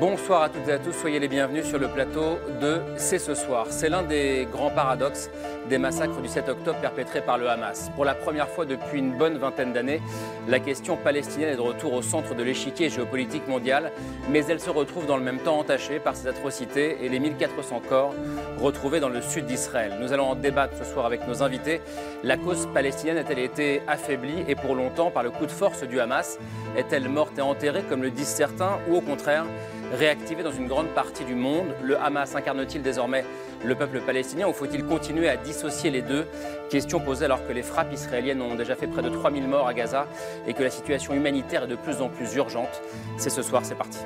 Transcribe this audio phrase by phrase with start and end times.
[0.00, 3.34] Bonsoir à toutes et à tous, soyez les bienvenus sur le plateau de C'est ce
[3.34, 3.66] soir.
[3.68, 5.28] C'est l'un des grands paradoxes
[5.68, 7.90] des massacres du 7 octobre perpétrés par le Hamas.
[7.94, 10.00] Pour la première fois depuis une bonne vingtaine d'années,
[10.48, 13.92] la question palestinienne est de retour au centre de l'échiquier géopolitique mondial,
[14.30, 17.82] mais elle se retrouve dans le même temps entachée par ces atrocités et les 1400
[17.86, 18.14] corps
[18.58, 19.98] retrouvés dans le sud d'Israël.
[20.00, 21.82] Nous allons en débattre ce soir avec nos invités.
[22.24, 26.00] La cause palestinienne a-t-elle été affaiblie et pour longtemps par le coup de force du
[26.00, 26.38] Hamas?
[26.74, 29.44] Est-elle morte et enterrée comme le disent certains ou au contraire
[29.92, 31.74] réactivé dans une grande partie du monde.
[31.82, 33.24] Le Hamas incarne-t-il désormais
[33.64, 36.26] le peuple palestinien ou faut-il continuer à dissocier les deux?
[36.70, 39.74] Question posée alors que les frappes israéliennes ont déjà fait près de 3000 morts à
[39.74, 40.06] Gaza
[40.46, 42.82] et que la situation humanitaire est de plus en plus urgente.
[43.16, 43.98] C'est ce soir, c'est parti.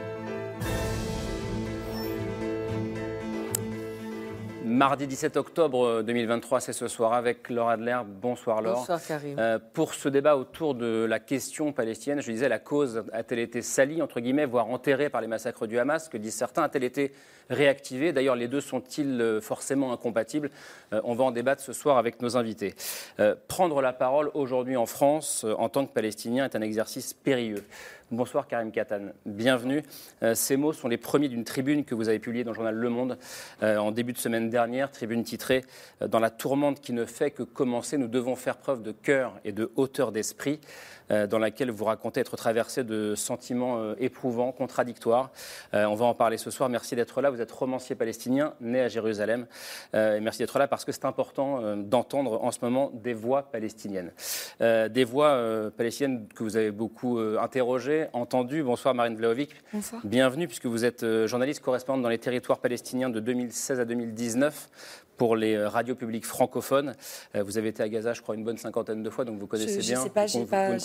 [4.75, 7.97] Mardi 17 octobre 2023, c'est ce soir avec Laure Adler.
[8.05, 8.78] Bonsoir Laure.
[8.78, 9.39] Bonsoir Karim.
[9.39, 13.62] Euh, pour ce débat autour de la question palestinienne, je disais, la cause a-t-elle été
[13.62, 16.08] salie, entre guillemets, voire enterrée par les massacres du Hamas?
[16.08, 16.64] Que disent certains?
[16.64, 17.12] A-t-elle été
[17.50, 18.12] réactivée?
[18.12, 20.50] D'ailleurs, les deux sont-ils euh, forcément incompatibles?
[20.92, 22.75] Euh, On va en débattre ce soir avec nos invités.
[23.47, 27.62] prendre la parole aujourd'hui en France en tant que Palestinien est un exercice périlleux.
[28.10, 29.83] Bonsoir Karim Katan, bienvenue.
[30.22, 32.74] Euh, ces mots sont les premiers d'une tribune que vous avez publiée dans le journal
[32.74, 33.19] Le Monde
[33.62, 35.64] euh, en début de semaine dernière, tribune titrée
[36.02, 39.41] euh, Dans la tourmente qui ne fait que commencer, nous devons faire preuve de cœur
[39.46, 40.61] et de hauteur d'esprit.
[41.10, 45.30] Euh, dans laquelle vous racontez être traversé de sentiments euh, éprouvants, contradictoires.
[45.74, 46.70] Euh, on va en parler ce soir.
[46.70, 47.30] Merci d'être là.
[47.30, 49.46] Vous êtes romancier palestinien, né à Jérusalem.
[49.92, 54.12] et merci d'être là parce que c'est important d'entendre en ce moment des voix palestiniennes.
[54.61, 58.62] des voix palestiniennes que vous avez beaucoup interrogées, entendues.
[58.62, 59.50] Bonsoir Marine Vlaovic.
[59.72, 60.00] Bonsoir.
[60.05, 65.36] Bienvenue puisque vous êtes journaliste correspondante dans les territoires palestiniens de 2016 à 2019 pour
[65.36, 66.95] les euh, radios publiques francophones.
[67.35, 69.47] Euh, vous avez été à Gaza, je crois, une bonne cinquantaine de fois, donc vous
[69.47, 69.97] connaissez je, bien.
[69.97, 70.79] Je ne sais pas, j'ai pas,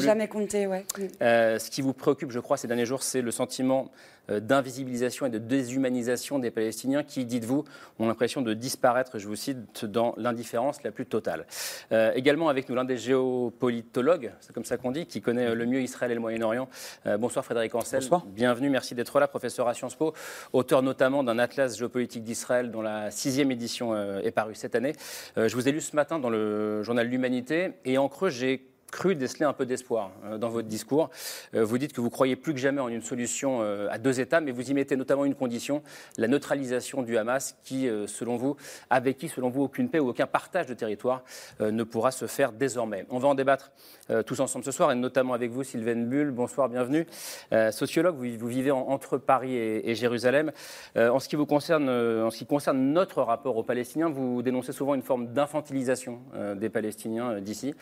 [0.00, 0.66] jamais compté.
[0.66, 0.84] Ouais.
[1.22, 3.90] Euh, ce qui vous préoccupe, je crois, ces derniers jours, c'est le sentiment
[4.30, 7.64] euh, d'invisibilisation et de déshumanisation des Palestiniens qui, dites-vous,
[7.98, 11.44] ont l'impression de disparaître, je vous cite, dans l'indifférence la plus totale.
[11.92, 15.66] Euh, également avec nous l'un des géopolitologues, c'est comme ça qu'on dit, qui connaît le
[15.66, 16.68] mieux Israël et le Moyen-Orient.
[17.06, 18.00] Euh, bonsoir Frédéric Ancel.
[18.00, 18.24] Bonsoir.
[18.24, 20.14] Bienvenue, merci d'être là, professeur à Sciences Po,
[20.54, 24.92] auteur notamment d'un atlas géopolitique d'Israël dont la sixième édition est parue cette année.
[25.36, 29.16] je vous ai lu ce matin dans le journal L'Humanité et en creux, j'ai cru
[29.16, 31.10] déceler un peu d'espoir euh, dans votre discours.
[31.54, 34.20] Euh, vous dites que vous croyez plus que jamais en une solution euh, à deux
[34.20, 35.82] États, mais vous y mettez notamment une condition,
[36.16, 38.56] la neutralisation du Hamas, qui, selon vous,
[38.90, 41.24] avec qui, selon vous, aucune paix ou aucun partage de territoire
[41.60, 43.04] ne pourra se faire désormais.
[43.10, 43.72] On va en débattre
[44.26, 46.30] tous ensemble ce soir, et notamment avec vous, Sylvaine Bull.
[46.30, 47.06] Bonsoir, bienvenue.
[47.70, 50.52] sociologue, vous, vivez entre Paris et, Jérusalem.
[50.96, 54.72] en, ce qui vous concerne, en ce qui concerne notre rapport aux Palestiniens, vous dénoncez
[54.72, 56.20] souvent une forme d'infantilisation
[56.56, 57.74] des Palestiniens d'ici,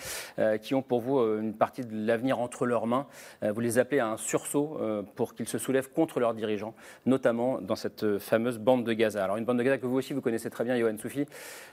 [0.61, 3.07] qui ont pour vous euh, une partie de l'avenir entre leurs mains.
[3.43, 6.75] Euh, vous les appelez à un sursaut euh, pour qu'ils se soulèvent contre leurs dirigeants,
[7.07, 9.25] notamment dans cette fameuse bande de Gaza.
[9.25, 11.27] Alors une bande de Gaza que vous aussi vous connaissez très bien, Johan Soufi.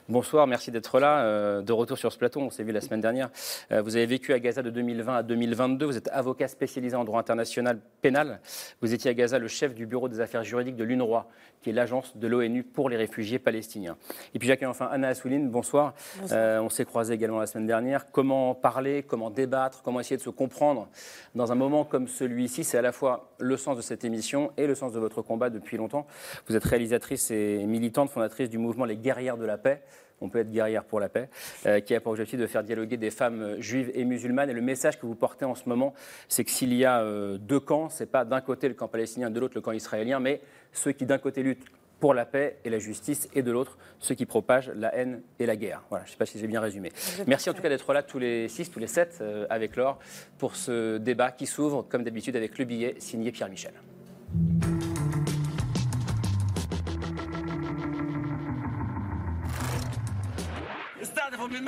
[0.08, 1.62] Bonsoir, merci d'être là.
[1.62, 3.30] De retour sur ce plateau, on s'est vu la semaine dernière.
[3.70, 5.86] Vous avez vécu à Gaza de 2020 à 2022.
[5.86, 8.40] Vous êtes avocat spécialisé en droit international pénal.
[8.82, 11.28] Vous étiez à Gaza le chef du bureau des affaires juridiques de l'UNRWA,
[11.62, 13.96] qui est l'agence de l'ONU pour les réfugiés palestiniens.
[14.34, 15.50] Et puis j'accueille enfin Anna Assouline.
[15.50, 15.94] Bonsoir.
[16.20, 16.64] bonsoir.
[16.64, 18.12] on s'est croisés également la semaine dernière.
[18.12, 19.04] Comment parler?
[19.04, 20.88] Comment comment débattre, comment essayer de se comprendre
[21.36, 22.64] dans un moment comme celui-ci?
[22.64, 25.50] C'est à la fois le sens de cette émission et le sens de votre combat
[25.50, 26.08] depuis longtemps.
[26.48, 29.84] Vous êtes réalisatrice et militante, fondatrice du mouvement Les Guerrières de la Paix
[30.22, 31.30] on peut être guerrière pour la paix,
[31.66, 34.50] euh, qui a pour objectif de faire dialoguer des femmes juives et musulmanes.
[34.50, 35.94] Et le message que vous portez en ce moment,
[36.28, 39.30] c'est que s'il y a euh, deux camps, c'est pas d'un côté le camp palestinien,
[39.30, 40.42] de l'autre le camp israélien, mais
[40.72, 41.66] ceux qui d'un côté luttent
[42.00, 45.46] pour la paix et la justice, et de l'autre, ceux qui propagent la haine et
[45.46, 45.84] la guerre.
[45.90, 46.92] Voilà, je ne sais pas si j'ai bien résumé.
[47.28, 50.00] Merci en tout cas d'être là tous les six, tous les sept, euh, avec Laure,
[50.38, 53.74] pour ce débat qui s'ouvre, comme d'habitude, avec le billet signé Pierre Michel.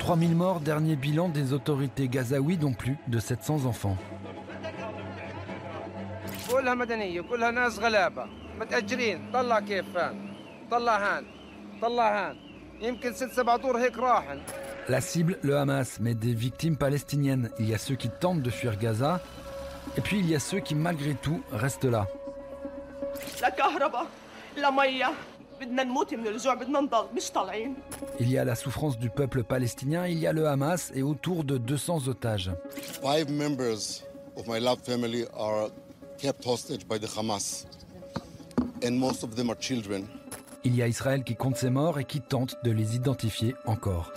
[0.00, 3.96] 3000 morts, dernier bilan des autorités gazaouis, dont plus de 700 enfants.
[14.88, 17.50] La cible, le Hamas, mais des victimes palestiniennes.
[17.58, 19.20] Il y a ceux qui tentent de fuir Gaza,
[19.98, 22.06] et puis il y a ceux qui, malgré tout, restent là.
[28.18, 31.44] Il y a la souffrance du peuple palestinien, il y a le Hamas et autour
[31.44, 32.50] de 200 otages.
[33.02, 34.02] Five members
[34.36, 35.68] of my love family are
[36.18, 37.66] kept hostage by the Hamas,
[38.84, 40.06] and most of them are children.
[40.62, 44.12] Il y a Israël qui compte ses morts et qui tente de les identifier encore.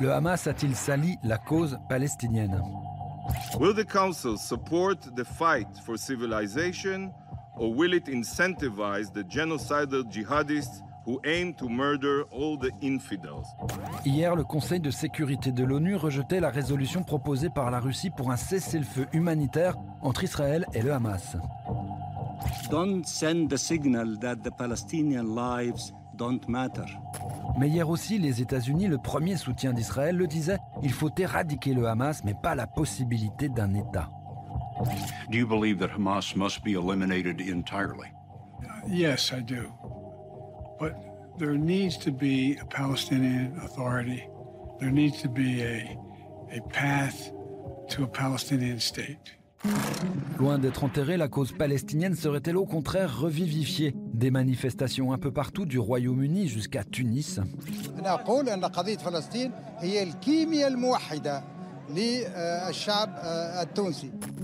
[0.00, 2.62] Le Hamas a-t-il sali la cause palestinienne?
[3.58, 7.12] Will the Council support the fight for civilization
[7.56, 13.46] or will it incentivize the genocidal jihadists who aim to murder all the infidels?
[14.04, 18.30] Hier, le Conseil de sécurité de l'ONU rejetait la résolution proposée par la Russie pour
[18.30, 21.36] un cessez-le-feu humanitaire entre Israël et le Hamas.
[22.70, 26.84] Don't send the signal that the Palestinian lives don't matter.
[27.58, 31.86] Mais hier aussi, les États-Unis, le premier soutien d'Israël, le disaient il faut éradiquer le
[31.86, 34.10] Hamas, mais pas la possibilité d'un État.
[35.30, 38.08] Do you believe that Hamas must be eliminated entirely?
[38.86, 39.72] Yes, I do.
[40.78, 40.94] But
[41.38, 44.26] there needs to be a Palestinian authority.
[44.80, 45.98] There needs to be a,
[46.52, 47.32] a path
[47.90, 49.37] to a Palestinian state.
[50.38, 53.94] Loin d'être enterrée, la cause palestinienne serait-elle au contraire revivifiée?
[54.14, 57.40] Des manifestations un peu partout, du Royaume-Uni jusqu'à Tunis.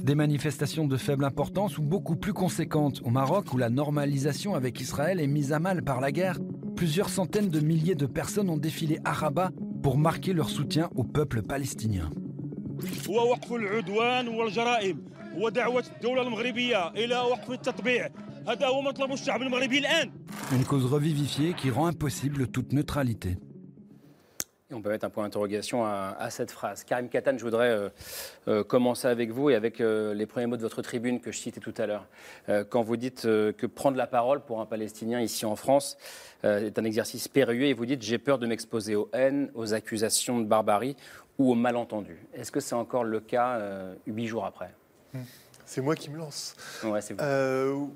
[0.02, 3.00] Des manifestations de faible importance ou beaucoup plus conséquentes.
[3.04, 6.38] Au Maroc, où la normalisation avec Israël est mise à mal par la guerre,
[6.74, 9.50] plusieurs centaines de milliers de personnes ont défilé à Rabat
[9.82, 12.10] pour marquer leur soutien au peuple palestinien.
[20.52, 23.36] Une cause revivifiée qui rend impossible toute neutralité.
[24.70, 26.84] on peut mettre un point d'interrogation à, cette phrase.
[26.84, 27.88] Karim Katan, je voudrais euh,
[28.48, 31.38] euh, commencer avec vous et avec euh, les premiers mots de votre tribune que je
[31.38, 32.06] citais tout à l'heure.
[32.70, 35.96] quand vous dites que prendre la parole pour un Palestinien ici en France
[36.42, 40.40] est un exercice périlleux et vous dites j'ai peur de m'exposer aux haines, aux accusations
[40.40, 40.96] de barbarie
[41.38, 42.26] ou aux malentendus.
[42.32, 43.60] Est-ce que c'est encore le cas
[44.06, 44.72] huit jours après?
[45.12, 45.22] Hmm.
[45.66, 46.54] C'est moi qui me lance.
[46.84, 47.90] Ouais, c'est vous.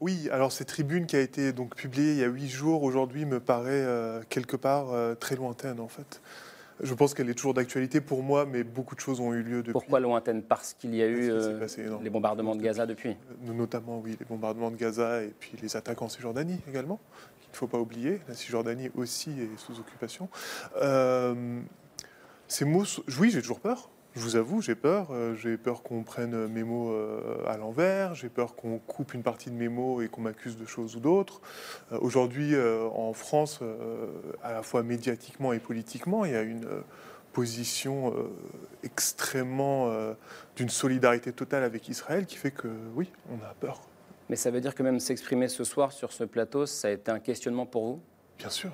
[0.00, 3.26] Oui, alors cette tribune qui a été donc publiée il y a huit jours, aujourd'hui
[3.26, 6.22] me paraît euh, quelque part euh, très lointaine en fait.
[6.82, 9.58] Je pense qu'elle est toujours d'actualité pour moi, mais beaucoup de choses ont eu lieu
[9.58, 9.72] depuis.
[9.72, 10.42] Pourquoi lointaine?
[10.42, 11.60] Parce qu'il y a eu euh,
[12.02, 16.00] les bombardements de Gaza depuis Notamment, oui, les bombardements de Gaza et puis les attaques
[16.00, 16.98] en Cisjordanie également.
[17.42, 20.30] Il ne faut pas oublier, la Cisjordanie aussi est sous occupation.
[22.50, 22.84] Ces mots,
[23.18, 23.88] oui, j'ai toujours peur.
[24.16, 25.08] Je vous avoue, j'ai peur.
[25.12, 28.16] Euh, j'ai peur qu'on prenne mes mots euh, à l'envers.
[28.16, 31.00] J'ai peur qu'on coupe une partie de mes mots et qu'on m'accuse de choses ou
[31.00, 31.40] d'autres.
[31.92, 32.56] Euh, aujourd'hui,
[32.92, 33.60] en France,
[34.42, 36.66] à la fois médiatiquement et politiquement, il y a une
[37.32, 38.12] position
[38.82, 39.92] extrêmement
[40.56, 42.66] d'une solidarité totale avec Israël qui fait que
[42.96, 43.80] oui, on a peur.
[44.28, 47.12] Mais ça veut dire que même s'exprimer ce soir sur ce plateau, ça a été
[47.12, 48.00] un questionnement pour vous?
[48.38, 48.72] Bien sûr.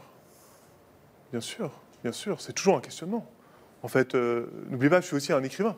[1.30, 1.70] Bien sûr,
[2.02, 2.40] bien sûr.
[2.40, 3.26] C'est toujours un questionnement.
[3.82, 5.76] En fait, euh, n'oubliez pas, je suis aussi un écrivain.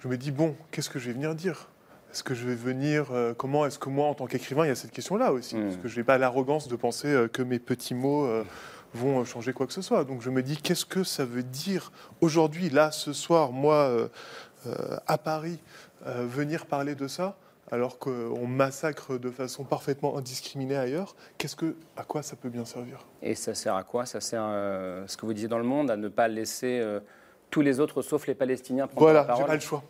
[0.00, 1.68] Je me dis, bon, qu'est-ce que je vais venir dire?
[2.12, 3.08] Est-ce que je vais venir.
[3.10, 5.56] Euh, comment est-ce que moi, en tant qu'écrivain, il y a cette question-là aussi?
[5.56, 5.64] Hmm.
[5.64, 8.28] Parce que je n'ai pas l'arrogance de penser euh, que mes petits mots
[8.94, 10.04] vont changer quoi que ce soit.
[10.04, 14.08] Donc je me dis, qu'est-ce que ça veut dire aujourd'hui, là, ce soir, moi,
[15.06, 15.58] à Paris,
[16.06, 17.36] venir parler de ça?
[17.70, 22.64] Alors qu'on massacre de façon parfaitement indiscriminée ailleurs, qu'est-ce que, à quoi ça peut bien
[22.64, 23.06] servir?
[23.22, 24.06] Et ça sert à quoi?
[24.06, 26.78] Ça sert, à, euh, ce que vous disiez dans le monde, à ne pas laisser
[26.80, 27.00] euh,
[27.50, 29.82] tous les autres, sauf les Palestiniens, prendre la parole Voilà, j'ai pas le choix.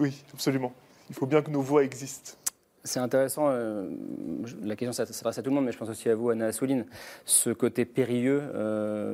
[0.00, 0.72] Oui, absolument.
[1.08, 2.32] Il faut bien que nos voix existent.
[2.82, 3.88] C'est intéressant, euh,
[4.62, 6.84] la question s'adresse à tout le monde, mais je pense aussi à vous, Anna Assouline.
[7.24, 8.42] Ce côté périlleux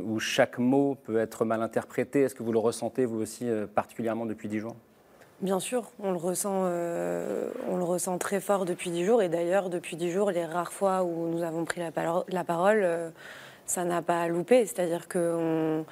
[0.04, 4.26] où chaque mot peut être mal interprété, est-ce que vous le ressentez vous aussi particulièrement
[4.26, 4.74] depuis dix jours?
[5.42, 9.22] Bien sûr, on le ressent, euh, on le ressent très fort depuis dix jours.
[9.22, 11.90] Et d'ailleurs, depuis dix jours, les rares fois où nous avons pris la,
[12.44, 13.08] parole, euh,
[13.64, 14.66] ça n'a pas loupé.
[14.66, 15.86] C'est-à-dire qu'on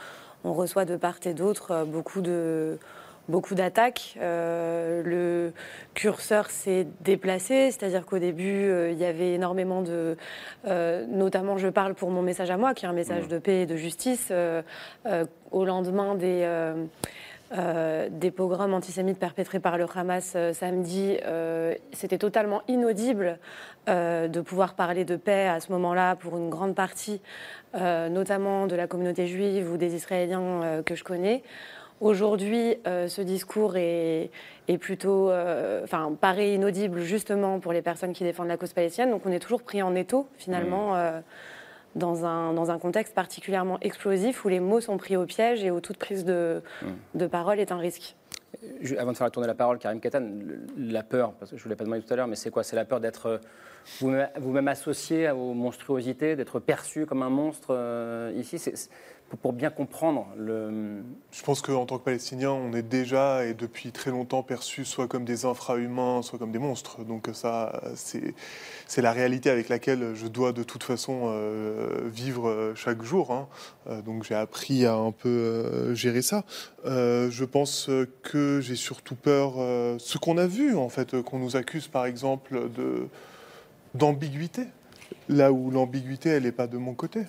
[0.44, 2.78] on reçoit de part et d'autre euh, beaucoup de
[3.28, 4.16] beaucoup d'attaques.
[4.18, 5.52] le
[5.92, 10.16] curseur s'est déplacé, c'est-à-dire qu'au début, il y avait énormément de...
[10.64, 13.28] notamment, je parle pour mon message à moi, qui est un message mmh.
[13.28, 14.32] de paix et de justice.
[15.50, 16.46] au lendemain des
[17.50, 21.16] des pogroms antisémites perpétrés par le Hamas samedi,
[21.92, 23.38] c'était totalement inaudible
[23.86, 27.22] de pouvoir parler de paix à ce moment-là pour une grande partie,
[27.74, 31.42] notamment de la communauté juive ou des Israéliens que je connais.
[32.00, 34.30] Aujourd'hui, ce discours est,
[34.68, 35.32] est plutôt,
[35.82, 39.10] enfin, paraît inaudible justement pour les personnes qui défendent la cause palestinienne.
[39.10, 40.94] Donc, on est toujours pris en étau finalement.
[40.94, 41.22] Mmh
[41.94, 45.70] dans un, dans un contexte particulièrement explosif où les mots sont pris au piège et
[45.70, 46.62] où toute prise de,
[47.14, 48.14] de parole est un risque.
[48.98, 50.26] Avant de faire tourner la parole, Karim Katan,
[50.76, 52.50] la peur, parce que je ne vous l'ai pas demandé tout à l'heure, mais c'est
[52.50, 52.62] quoi?
[52.62, 53.40] C'est la peur d'être
[54.00, 58.60] vous-même associé aux monstruosités, d'être perçu comme un monstre euh, ici?
[59.36, 61.02] Pour bien comprendre le...
[61.32, 65.06] Je pense qu'en tant que Palestinien, on est déjà et depuis très longtemps perçus soit
[65.06, 67.04] comme des infra-humains, soit comme des monstres.
[67.04, 73.02] Donc ça, c'est la réalité avec laquelle je dois de toute façon euh, vivre chaque
[73.02, 73.30] jour.
[73.32, 73.48] Hein.
[73.88, 76.44] Euh, donc j'ai appris à un peu euh, gérer ça.
[76.84, 77.90] je pense
[78.22, 79.54] que j'ai surtout peur,
[79.98, 82.68] ce qu'on a vu en fait, qu'on nous accuse par exemple
[83.94, 84.64] d'ambiguïté,
[85.28, 87.24] là où l'ambiguïté, elle n'est pas de mon côté.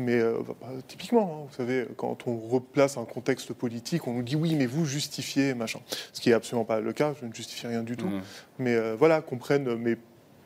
[0.00, 4.22] Mais euh, bah, typiquement, hein, vous savez, quand on replace un contexte politique, on nous
[4.22, 5.80] dit oui, mais vous justifiez, machin.
[6.12, 8.08] Ce qui n'est absolument pas le cas, je ne justifie rien du tout.
[8.08, 8.22] Mmh.
[8.58, 9.96] Mais euh, voilà, qu'on prenne mais,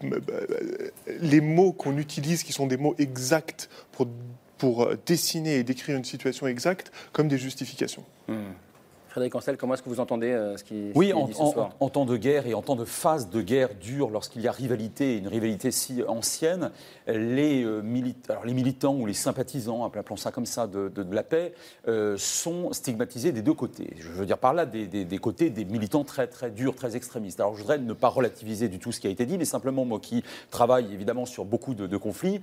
[0.03, 0.19] bah,
[1.21, 4.09] les mots qu'on utilise, qui sont des mots exacts pour,
[4.59, 8.05] pour dessiner et décrire une situation exacte, comme des justifications.
[8.29, 8.35] Mmh.
[9.15, 11.71] Frédéric Ancel, comment est-ce que vous entendez euh, ce qui, oui, en, dit ce soir
[11.79, 14.51] en, temps de guerre et en temps de phase de guerre dure, lorsqu'il y a
[14.51, 16.73] rivalité, une rivalité si ancienne,
[17.07, 17.81] les, euh,
[18.29, 21.55] alors les militants ou les sympathisants, appelons ça comme ça, de, la paix,
[21.87, 23.95] euh, sont stigmatisés des deux côtés.
[24.01, 27.39] Je veux dire par là des, des, côtés des militants très très durs, très extrémistes.
[27.39, 29.85] Alors je voudrais ne pas relativiser du tout ce qui a été dit, mais simplement
[29.85, 32.41] moi qui travaille évidemment sur beaucoup de, conflits,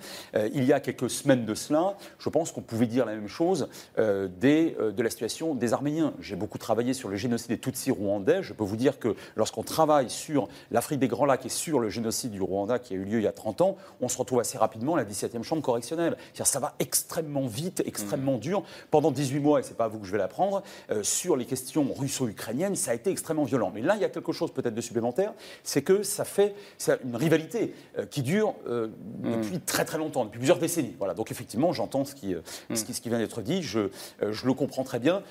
[0.53, 3.67] il y a quelques semaines de cela, je pense qu'on pouvait dire la même chose
[3.97, 6.13] des, de la situation des Arméniens.
[6.21, 9.63] J'ai beaucoup travaillé sur le génocide des Tutsis rwandais, je peux vous dire que lorsqu'on
[9.63, 13.03] travaille sur l'Afrique des Grands Lacs et sur le génocide du Rwanda qui a eu
[13.03, 15.61] lieu il y a 30 ans, on se retrouve assez rapidement à la 17e chambre
[15.61, 16.17] correctionnelle.
[16.43, 18.41] Ça va extrêmement vite, extrêmement mmh.
[18.41, 18.63] dur.
[18.89, 21.45] Pendant 18 mois, et c'est pas à vous que je vais l'apprendre, euh, sur les
[21.45, 23.71] questions russo-ukrainiennes, ça a été extrêmement violent.
[23.73, 26.55] Mais là, il y a quelque chose peut-être de supplémentaire, c'est que ça fait
[27.03, 29.31] une rivalité euh, qui dure euh, mmh.
[29.31, 30.95] depuis très très longtemps, depuis plusieurs décennies.
[30.97, 31.13] Voilà.
[31.13, 32.75] Donc effectivement, j'entends ce qui, mmh.
[32.75, 33.89] ce, qui, ce qui vient d'être dit, je,
[34.21, 35.23] je le comprends très bien,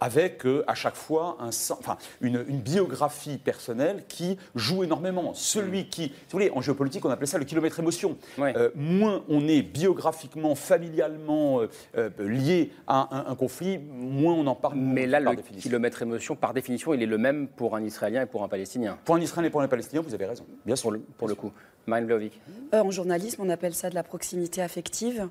[0.00, 5.34] avec à chaque fois un, enfin, une, biographie personnelle qui joue énormément.
[5.34, 8.16] Celui qui, si vous voulez, en géopolitique, on appelait ça le kilomètre émotion.
[8.38, 14.54] Euh, moins on est biographiquement, familialement euh, euh, lié à un, conflit, moins on en
[14.54, 14.76] parle.
[14.76, 18.26] Mais là, le kilomètre émotion, par définition, il est le même pour un Israélien et
[18.26, 18.98] pour un Palestinien.
[19.04, 20.44] Pour un Israélien et pour un Palestinien, vous avez raison.
[20.64, 21.52] Bien sûr, pour le, coup.
[21.86, 22.30] Marine
[22.72, 25.28] En journalisme, on appelle ça de la proximité affective.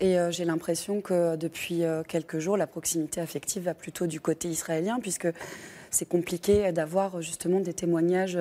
[0.00, 4.98] Et j'ai l'impression que depuis quelques jours, la proximité affective va plutôt du côté israélien,
[5.00, 5.28] puisque
[5.94, 8.38] c'est compliqué d'avoir justement des témoignages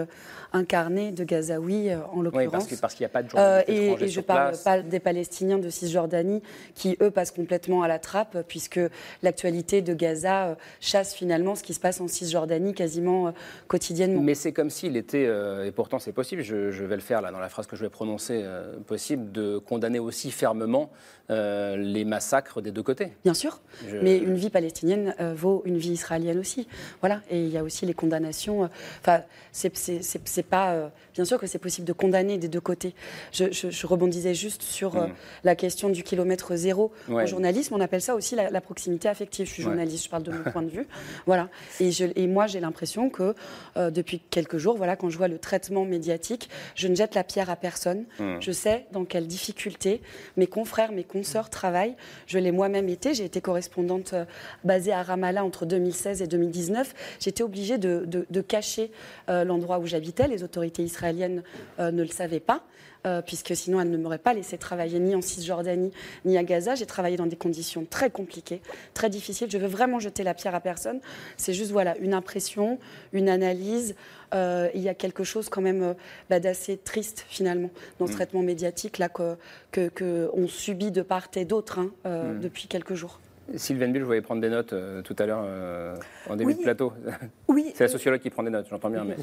[0.54, 2.68] incarnés de Gazaouis euh, en l'occurrence.
[2.70, 4.82] Oui, parce qu'il n'y a pas de journalistes euh, Et, et je ne parle pas
[4.82, 6.42] des Palestiniens de Cisjordanie
[6.76, 8.80] qui, eux, passent complètement à la trappe puisque
[9.24, 13.34] l'actualité de Gaza euh, chasse finalement ce qui se passe en Cisjordanie quasiment
[13.68, 14.22] quotidiennement.
[14.22, 15.28] Mais c'est comme s'il était,
[15.66, 17.90] et pourtant c'est possible, je, vais le faire là dans la phrase que je vais
[17.90, 18.44] prononcer,
[18.86, 20.92] possible de condamner aussi fermement
[21.30, 23.14] les massacres des deux côtés.
[23.24, 23.62] Bien sûr,
[24.02, 26.68] mais une vie palestinienne vaut une vie israélienne aussi.
[27.02, 28.64] Voilà, et il y a aussi les condamnations.
[28.64, 28.68] Euh,
[29.02, 29.22] enfin,
[29.52, 30.74] c'est pas.
[30.74, 32.96] Euh, bien sûr que c'est possible de condamner des deux côtés.
[33.32, 35.14] Je, rebondisais juste sur euh, mm.
[35.44, 36.92] la question du kilomètre zéro.
[37.10, 39.46] En journalisme, on appelle ça aussi la, proximité affective.
[39.46, 40.88] Je suis journaliste, je parle de mon point de vue.
[41.26, 41.50] Voilà.
[41.80, 43.36] Et, je, et moi, j'ai l'impression que
[43.76, 47.50] depuis quelques jours, voilà, quand je vois le traitement médiatique, je ne jette la pierre
[47.50, 48.06] à personne.
[48.20, 48.38] Mm.
[48.40, 50.02] Je sais dans quelles difficultés
[50.38, 51.96] mes confrères, mes consoeurs travaillent.
[52.28, 53.14] Je l'ai moi-même été.
[53.14, 54.16] J'ai été correspondante
[54.64, 56.94] basée à Ramallah entre 2016 et 2019
[57.34, 58.92] j'étais obligée de, cacher
[59.30, 60.28] euh, l'endroit où j'habitais.
[60.28, 61.42] Les autorités israéliennes
[61.80, 62.64] euh, ne le savaient pas.
[63.06, 65.92] Euh, puisque sinon elles ne m'auraient pas laissé travailler ni en Cisjordanie
[66.24, 66.76] ni à Gaza.
[66.76, 68.62] J'ai travaillé dans des conditions très compliquées,
[68.94, 69.52] très difficiles.
[69.52, 71.02] Je veux vraiment jeter la pierre à personne.
[71.36, 72.80] C'est juste voilà une impression,
[73.12, 73.96] une analyse.
[74.34, 75.96] il y a quelque chose quand même
[76.30, 78.16] bah, d'assez triste finalement dans ce mm.
[78.16, 79.36] traitement médiatique là que,
[79.74, 82.40] que, subit de part et d'autre hein, mm.
[82.40, 83.20] depuis quelques jours.
[83.56, 85.96] Sylvain Bill, je voyais prendre des notes euh, tout à l'heure euh,
[86.30, 86.94] en début de plateau.
[87.48, 87.72] Oui.
[87.76, 89.04] C'est la sociologue qui prend des notes, j'entends bien.
[89.04, 89.16] Mais...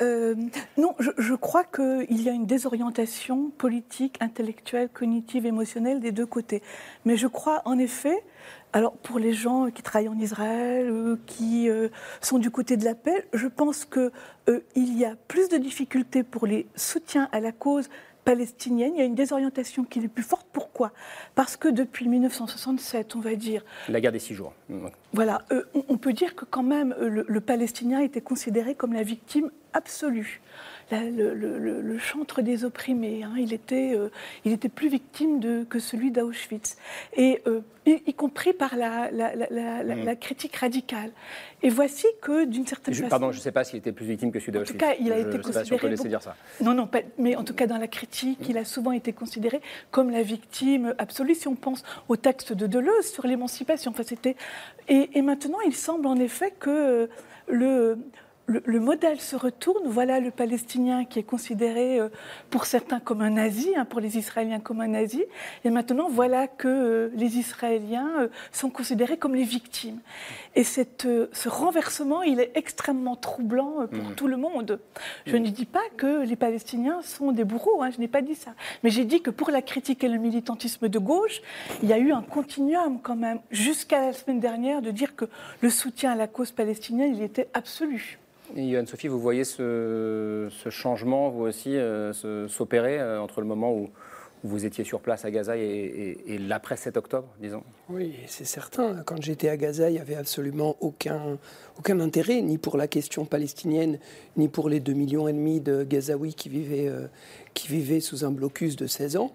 [0.00, 0.34] Euh,
[0.78, 6.62] non, je, crois qu'il y a une désorientation politique, intellectuelle, cognitive, émotionnelle des deux côtés.
[7.04, 8.22] Mais je crois en effet,
[8.72, 11.68] alors pour les gens qui travaillent en Israël, qui
[12.22, 14.10] sont du côté de la paix, je pense qu'il
[14.74, 17.90] y a plus de difficultés pour les soutiens à la cause
[18.28, 20.46] palestinienne, il y a une désorientation qui est plus forte.
[20.52, 20.92] Pourquoi?
[21.34, 23.64] Parce que depuis 1967, on va dire...
[23.88, 24.52] La guerre des six jours.
[25.14, 29.02] Voilà, euh, on, peut dire que quand même euh, le Palestinien était considéré comme la
[29.02, 30.42] victime absolue
[30.90, 33.22] le, chantre des opprimés.
[33.22, 33.34] Hein.
[33.36, 34.10] il, était, euh,
[34.44, 36.76] il était plus victime de, que celui d'Auschwitz,
[37.16, 40.04] et euh, y, compris par la, mm.
[40.04, 41.10] la, critique radicale.
[41.62, 43.08] Et voici que, d'une certaine façon...
[43.08, 44.70] Pardon, je ne sais pas s'il était plus victime que celui d'Auschwitz.
[44.70, 45.64] En tout cas, il a été considéré...
[45.64, 46.36] Si on peut laisser dire ça.
[46.62, 50.10] Non, non, mais en tout cas, dans la critique, il a souvent été considéré comme
[50.10, 53.90] la victime absolue, si on pense au texte de Deleuze sur l'émancipation.
[53.90, 54.36] Enfin, c'était...
[54.88, 57.08] Et, et, maintenant, il semble en effet que
[57.48, 57.98] le
[58.48, 59.86] le, modèle se retourne.
[59.86, 62.08] Voilà le Palestinien qui est considéré euh,
[62.50, 65.24] pour certains comme un nazi, hein, pour les Israéliens comme un nazi.
[65.64, 70.00] Et maintenant, voilà que euh, les Israéliens euh, sont considérés comme les victimes.
[70.54, 74.14] Et cette, ce renversement, il est extrêmement troublant pour mmh.
[74.16, 74.80] tout le monde.
[75.26, 78.34] Je ne dis pas que les Palestiniens sont des bourreaux, hein, je n'ai pas dit
[78.34, 78.54] ça.
[78.82, 81.42] Mais j'ai dit que pour la critique et le militantisme de gauche,
[81.82, 85.26] il y a eu un continuum quand même, jusqu'à la semaine dernière, de dire que
[85.60, 88.18] le soutien à la cause palestinienne, il était absolu.
[88.56, 92.12] Et Yohann Sophie, vous voyez ce, changement, vous aussi, euh,
[92.48, 93.90] s'opérer euh, entre le moment où,
[94.44, 97.64] vous étiez sur place à Gaza et, l'après 7 octobre, disons?
[97.88, 99.02] Oui, c'est certain.
[99.04, 101.38] Quand j'étais à Gaza, il n'y avait absolument aucun,
[101.76, 103.98] aucun intérêt, ni pour la question palestinienne,
[104.36, 107.08] ni pour les 2,5 millions et demi de Gazaouis qui vivaient, euh,
[107.52, 109.32] qui vivaient sous un blocus de 16 ans.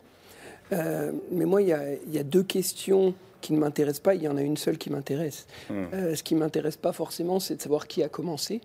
[0.72, 4.16] mais moi, il y, a, il y, a, deux questions qui ne m'intéressent pas.
[4.16, 5.48] Il y en a une seule qui m'intéresse.
[5.70, 6.16] Hmm.
[6.16, 8.62] ce qui ne m'intéresse pas forcément, c'est de savoir qui a commencé.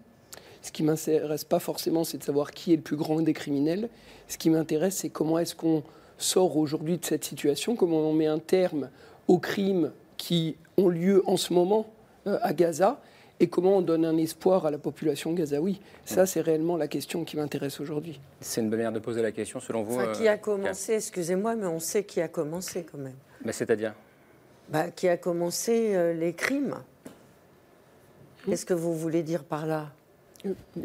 [0.62, 3.88] Ce qui m'intéresse pas forcément, c'est de savoir qui est le plus grand des criminels.
[4.26, 5.82] Ce qui m'intéresse, c'est comment est-ce qu'on
[6.18, 8.90] sort aujourd'hui de cette situation, comment on met un terme
[9.28, 11.86] aux crimes qui ont lieu en ce moment
[12.26, 13.00] euh, à Gaza
[13.40, 15.80] et comment on donne un espoir à la population gazaoui.
[16.04, 18.20] Ça, c'est réellement la question qui m'intéresse aujourd'hui.
[18.40, 20.00] C'est une bonne manière de poser la question, selon vous.
[20.14, 23.14] qui a euh, commencé, excusez-moi, mais on sait qui a commencé quand même.
[23.44, 23.94] Mais c'est-à-dire
[24.68, 26.78] bah, Qui a commencé euh, les crimes.
[28.44, 29.82] Qu'est-ce que vous voulez dire par là?
[29.82, 29.97] euh,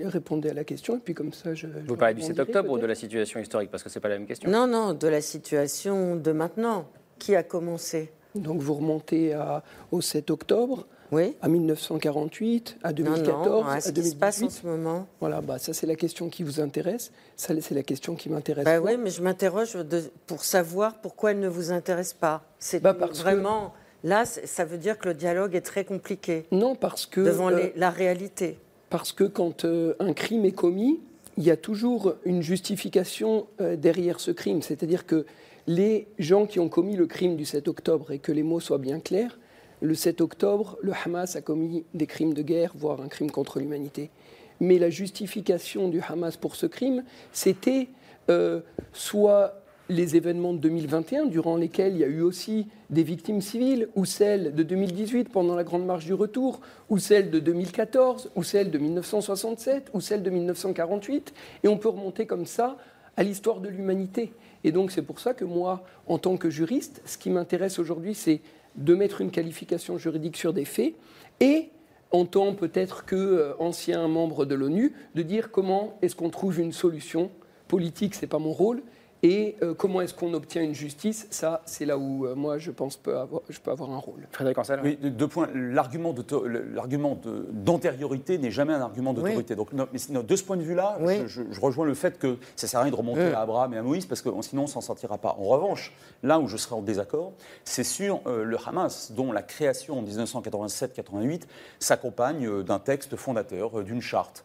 [0.03, 1.67] répondez à la question et puis comme ça je.
[1.87, 4.17] Vous parlez du 7 octobre ou de la situation historique parce que c'est pas la
[4.17, 4.49] même question.
[4.49, 6.87] Non non de la situation de maintenant
[7.19, 8.11] qui a commencé?
[8.35, 10.87] Donc vous remontez à, au 7 octobre.
[11.11, 11.35] Oui.
[11.43, 15.05] À 1948, à 2014, non, non, à, ce Qui se passe en ce moment.
[15.19, 17.11] Voilà, bah, ça c'est la question qui vous intéresse.
[17.35, 18.65] Ça c'est la question qui m'intéresse.
[18.65, 19.77] Bah, oui, mais je m'interroge
[20.25, 22.43] pour savoir pourquoi elle ne vous intéresse pas.
[22.57, 23.73] C'est bah, vraiment
[24.03, 26.45] là, ça veut dire que le dialogue est très compliqué.
[26.51, 28.57] Non, parce que devant euh, la réalité
[28.93, 30.99] parce que quand euh, un crime est commis,
[31.37, 34.61] il y a toujours une justification euh, derrière ce crime.
[34.61, 35.25] C'est-à-dire que
[35.65, 38.77] les gens qui ont commis le crime du 7 octobre, et que les mots soient
[38.77, 39.39] bien clairs,
[39.81, 43.57] le 7 octobre, le Hamas a commis des crimes de guerre, voire un crime contre
[43.57, 44.11] l'humanité.
[44.59, 47.87] Mais la justification du Hamas pour ce crime, c'était
[48.29, 53.41] euh, soit les événements de 2021, durant lesquels il y a eu aussi des victimes
[53.41, 58.31] civiles, ou celles de 2018 pendant la Grande Marche du Retour, ou celles de 2014,
[58.35, 62.77] ou celles de 1967, ou celles de 1948, et on peut remonter comme ça
[63.17, 64.31] à l'histoire de l'humanité.
[64.63, 68.15] Et donc c'est pour ça que moi, en tant que juriste, ce qui m'intéresse aujourd'hui,
[68.15, 68.41] c'est
[68.75, 70.93] de mettre une qualification juridique sur des faits,
[71.39, 71.69] et
[72.11, 76.71] en tant peut-être qu'ancien euh, membre de l'ONU, de dire comment est-ce qu'on trouve une
[76.71, 77.31] solution
[77.67, 78.83] politique, ce n'est pas mon rôle,
[79.25, 81.27] et euh, comment est-ce qu'on obtient une justice?
[81.31, 84.27] Ça, c'est là où euh, moi, je pense, peut avoir, je peux avoir un rôle.
[84.31, 85.47] Frédéric Ancel Oui, deux points.
[85.55, 89.55] L'argument d'antériorité n'est jamais un argument d'autorité.
[89.55, 92.83] Donc, de ce point de vue-là, je, rejoins le fait que ça ne sert à
[92.83, 95.17] rien de remonter à Abraham et à Moïse, parce que sinon, on ne s'en sortira
[95.17, 95.37] pas.
[95.39, 97.31] En revanche, là où je serai en désaccord,
[97.63, 101.43] c'est sur euh, le Hamas, dont la création en 1987-88
[101.79, 104.43] s'accompagne d'un texte fondateur, d'une charte,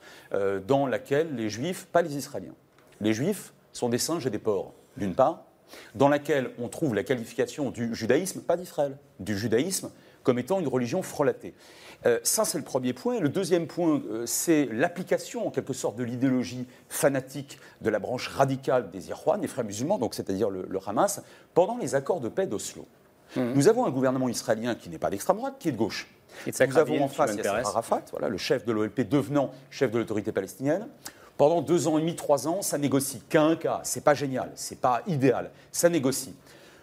[0.67, 2.55] dans laquelle les Juifs, pas les Israéliens,
[3.01, 5.45] les Juifs sont des singes et des porcs, d'une part,
[5.95, 9.91] dans laquelle on trouve la qualification du judaïsme, pas d'Israël, du judaïsme
[10.23, 11.55] comme étant une religion frelatée.
[12.07, 13.19] Euh, ça, c'est le premier point.
[13.19, 18.29] Le deuxième point, euh, c'est l'application, en quelque sorte, de l'idéologie fanatique de la branche
[18.29, 21.23] radicale des Irwan, des frères musulmans, donc c'est-à-dire le, Hamas,
[21.55, 22.87] pendant les accords de paix d'Oslo.
[23.37, 23.53] Mmh.
[23.55, 26.09] Nous avons un gouvernement israélien qui n'est pas d'extrême droite, qui est de gauche.
[26.47, 30.31] Nous avons en face Yasser Arafat, voilà, le chef de l'OLP devenant chef de l'autorité
[30.31, 30.87] palestinienne.
[31.39, 33.23] Pendant deux ans et demi, trois ans, ça négocie.
[33.29, 36.35] Qu'un cas, c'est pas génial, c'est pas idéal, ça négocie.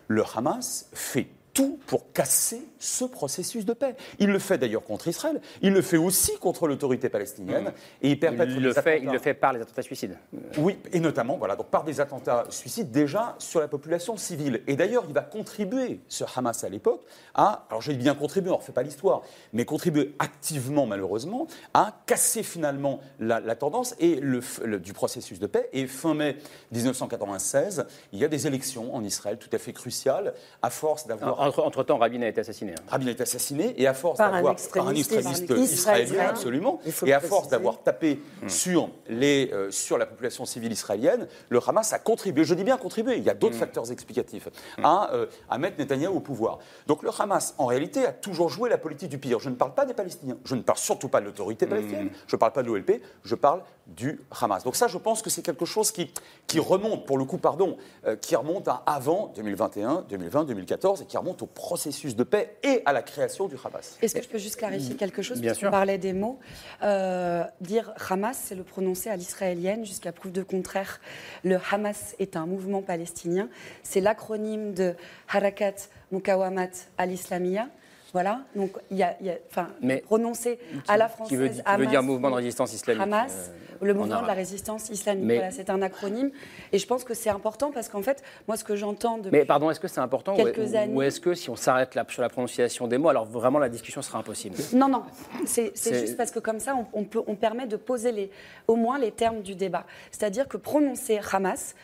[0.08, 3.96] Le Hamas fait tout pour casser ce processus de paix.
[4.20, 8.20] Il le fait d'ailleurs contre Israël, il le fait aussi contre l'autorité palestinienne, et il
[8.20, 10.18] perpètre il le fait, Il le fait par les attentats suicides.
[10.58, 14.62] Oui, et notamment, voilà, donc par des attentats suicides déjà sur la population civile.
[14.68, 18.56] Et d'ailleurs, il va contribuer, ce Hamas à l'époque, à, alors j'ai bien contribué, on
[18.56, 19.22] ne refait pas l'histoire,
[19.54, 24.42] mais contribuer activement, malheureusement, à casser finalement la, tendance et le,
[24.80, 25.70] du processus de paix.
[25.72, 26.36] Et fin mai
[26.74, 31.45] 1996, il y a des élections en Israël tout à fait cruciales, à force d'avoir...
[31.46, 32.74] Entre-temps, Rabin a été assassiné.
[32.74, 32.84] Hein.
[32.88, 34.56] Rabin a été assassiné, et à force d'avoir...
[34.74, 36.80] Par un extrémiste israélien, absolument.
[37.06, 38.50] Et à force d'avoir tapé hmm.
[38.50, 42.78] sur, les, euh, sur la population civile israélienne, le Hamas a contribué, je dis bien
[42.78, 43.60] contribué, il y a d'autres hmm.
[43.60, 44.86] facteurs explicatifs, hmm.
[44.86, 46.60] à, euh, à mettre Netanyahou au pouvoir.
[46.88, 49.40] Donc le Hamas, en réalité, a toujours joué la politique du pire.
[49.40, 52.36] Je ne parle pas des Palestiniens, je ne parle surtout pas de l'autorité palestinienne, je
[52.36, 54.64] ne parle pas de l'OLP, je parle du Hamas.
[54.64, 56.12] Donc ça, je pense que c'est quelque chose qui,
[56.48, 61.06] qui remonte, pour le coup, pardon, euh, qui remonte à avant 2021, 2020, 2014, et
[61.06, 63.98] qui remonte au processus de paix et à la création du Hamas.
[64.02, 65.70] Est-ce que je peux juste clarifier quelque chose Bien sûr.
[65.70, 66.40] parlait des mots.
[66.82, 71.00] Euh, dire Hamas, c'est le prononcer à l'israélienne jusqu'à preuve de contraire.
[71.44, 73.50] Le Hamas est un mouvement palestinien.
[73.84, 74.96] C'est l'acronyme de
[75.30, 75.76] Harakat
[76.12, 77.68] Mukawamat al-Islamiyya.
[78.16, 79.14] Voilà, donc il y a,
[79.50, 79.68] enfin,
[80.06, 81.28] prononcé à la française.
[81.28, 83.04] Qui veut, qui veut dire mouvement de résistance islamique.
[83.04, 85.26] Hamas, euh, le mouvement de la résistance islamique.
[85.26, 86.32] Voilà, c'est un acronyme.
[86.72, 89.30] Et je pense que c'est important parce qu'en fait, moi, ce que j'entends de.
[89.32, 90.94] Mais pardon, est-ce que c'est important quelques ou, années...
[90.94, 94.02] ou est-ce que si on s'arrête sur la prononciation des mots, alors vraiment la discussion
[94.02, 94.56] sera impossible?
[94.72, 95.04] Non, non.
[95.44, 98.32] C'est juste parce que comme ça, on, peut, on permet de poser les,
[98.70, 99.84] au moins les termes du débat.
[100.10, 101.76] C'est-à-dire que prononcer Hamas,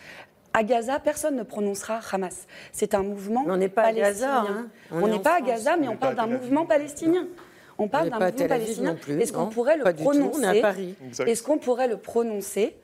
[0.53, 2.47] à Gaza, personne ne prononcera Hamas.
[2.71, 4.05] C'est un mouvement on n'est pas palestinien.
[4.05, 4.67] À Gaza, hein.
[4.91, 7.27] On n'est pas à Gaza, mais on, parle d'un mouvement palestinien.
[7.77, 8.95] On parle d'un mouvement palestinien.
[9.07, 10.63] Est-ce qu'on pourrait le prononcer
[11.25, 12.75] Est-ce qu'on pourrait le prononcer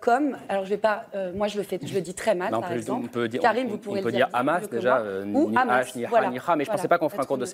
[0.00, 2.50] comme, alors je vais pas, euh, moi je le fais, je le dis très mal,
[2.50, 3.04] par exemple.
[3.04, 5.86] On peut dire, Karim, vous pourrez on peut dire, Hamas déjà, euh, ou ni Hamas,
[5.86, 6.30] H, ni voilà.
[6.30, 7.46] ni Ra, mais je ne pensais pas qu'on ferait un cours de,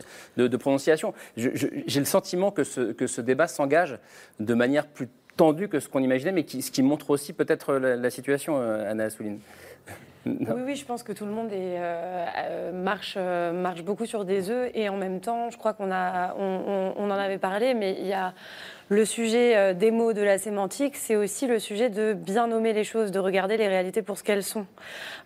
[0.46, 1.12] de, prononciation.
[1.36, 3.98] J'ai le sentiment que ce, que ce débat s'engage
[4.40, 7.74] de manière plus tendu que ce qu'on imaginait, mais qui, ce qui montre aussi peut-être
[7.74, 9.38] la, situation, euh, Anna Assouline.
[10.26, 14.48] Oui, oui, je pense que tout le monde euh, euh, marche, marche beaucoup sur des
[14.48, 18.14] œufs et en même temps, je crois qu'on on, en avait parlé, mais il y
[18.14, 18.32] a
[18.88, 22.84] le sujet des mots, de la sémantique, c'est aussi le sujet de bien nommer les
[22.84, 24.64] choses, de regarder les réalités pour ce qu'elles sont.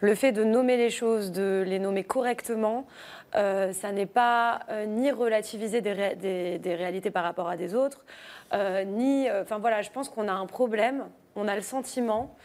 [0.01, 2.85] Le fait de nommer les choses, de les nommer correctement,
[3.35, 8.05] ça n'est pas ni relativiser des, réalités par rapport à des autres,
[8.85, 9.29] ni.
[9.29, 11.07] Euh, enfin voilà, je pense qu'on a un problème.
[11.37, 12.37] On a le sentiment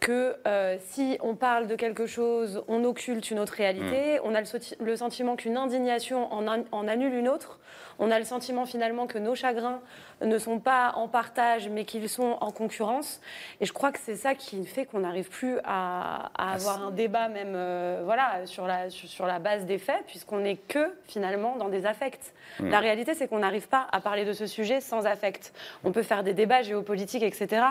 [0.00, 4.18] que euh, si on parle de quelque chose, on occulte une autre réalité.
[4.18, 4.20] Mm.
[4.24, 4.40] On a
[4.80, 7.58] le, sentiment qu'une indignation en, annule une autre.
[7.98, 9.80] On a le sentiment finalement que nos chagrins
[10.20, 13.20] ne sont pas en partage, mais qu'ils sont en concurrence.
[13.60, 16.90] Et je crois que c'est ça qui fait qu'on n'arrive plus à, ah, avoir un
[16.90, 21.56] débat même euh, voilà, sur, la, sur la base des faits, puisqu'on n'est que finalement
[21.56, 22.32] dans des affects.
[22.60, 22.70] Hmm.
[22.70, 25.52] La réalité, c'est qu'on n'arrive pas à parler de ce sujet sans affect.
[25.84, 27.62] On peut faire des débats géopolitiques, etc.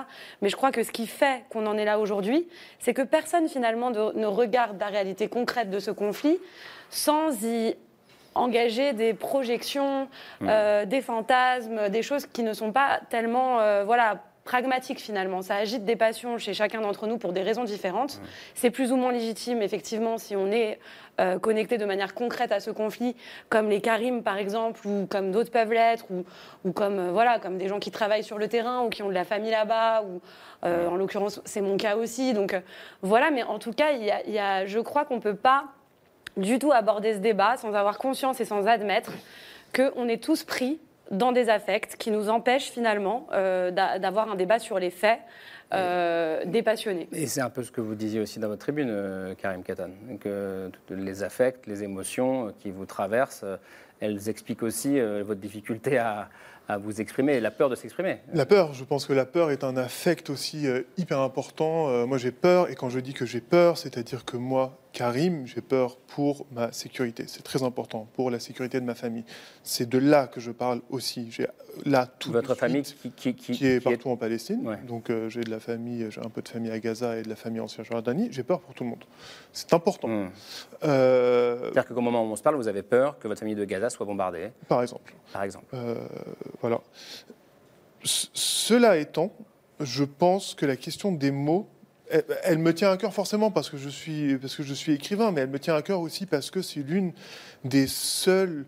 [0.42, 2.48] Mais je crois que ce qui fait qu'on en est là aujourd'hui,
[2.80, 6.38] c'est que personne finalement ne regarde la réalité concrète de ce conflit
[6.90, 7.76] sans y
[8.38, 10.08] engager des projections,
[10.40, 10.48] mmh.
[10.50, 15.42] euh, des fantasmes, des choses qui ne sont pas tellement euh, voilà, pragmatiques finalement.
[15.42, 18.18] Ça agite des passions chez chacun d'entre nous pour des raisons différentes.
[18.18, 18.26] Mmh.
[18.56, 20.80] C'est plus ou moins légitime, effectivement, si on est
[21.20, 23.16] euh, connecté de manière concrète à ce conflit,
[23.50, 26.24] comme les Karim par exemple, ou comme d'autres peuvent l'être, ou,
[26.64, 29.14] ou comme, voilà, comme des gens qui travaillent sur le terrain ou qui ont de
[29.14, 30.22] la famille là-bas, ou
[30.64, 32.34] en l'occurrence c'est mon cas aussi.
[32.34, 32.56] Donc
[33.02, 35.66] voilà, mais en tout cas, y a, y a, je crois qu'on ne peut pas
[36.38, 39.12] du tout aborder ce débat sans avoir conscience et sans admettre
[39.76, 40.80] qu'on est tous pris
[41.12, 45.20] dans des affects qui nous empêchent finalement euh, d'avoir un débat sur les faits
[45.74, 47.08] euh, dépassionné.
[47.12, 49.90] Et c'est un peu ce que vous disiez aussi dans votre tribune, euh, Karim Katan,
[50.20, 53.46] que les affects, les émotions qui vous traversent,
[54.00, 56.30] elles expliquent aussi votre difficulté à,
[56.68, 58.20] à vous exprimer, la peur de s'exprimer.
[58.34, 61.90] La peur, je pense que la peur est un affect aussi euh, hyper important.
[61.90, 65.46] Euh, moi j'ai peur, et quand je dis que j'ai peur, c'est-à-dire que moi, Karim,
[65.46, 67.26] j'ai peur pour ma sécurité.
[67.28, 69.26] C'est très important, pour la sécurité de ma famille.
[69.62, 71.30] C'est de là que je parle aussi.
[71.30, 71.46] J'ai
[71.86, 74.76] là tout Votre famille qui, qui, est partout en Palestine.
[74.88, 77.30] Donc euh, j'ai de la famille, j'ai un peu de famille à Gaza et de
[77.30, 78.30] la famille en Cisjordanie.
[78.32, 79.04] J'ai peur pour tout le monde.
[79.54, 80.08] C'est important.
[80.08, 80.32] Hmm.
[80.82, 83.92] C'est-à-dire qu'au moment où on se parle, vous avez peur que votre famille de Gaza
[83.92, 85.14] soit bombardée Par exemple.
[85.32, 85.76] Par exemple.
[86.60, 86.82] Voilà.
[88.02, 89.32] cela étant,
[89.80, 91.68] je pense que la question des mots,
[92.10, 95.32] elle, me tient à cœur forcément parce que, je suis, parce que je suis écrivain,
[95.32, 97.14] mais elle me tient à cœur aussi parce que c'est l'une
[97.64, 97.88] des
[98.28, 98.64] euh,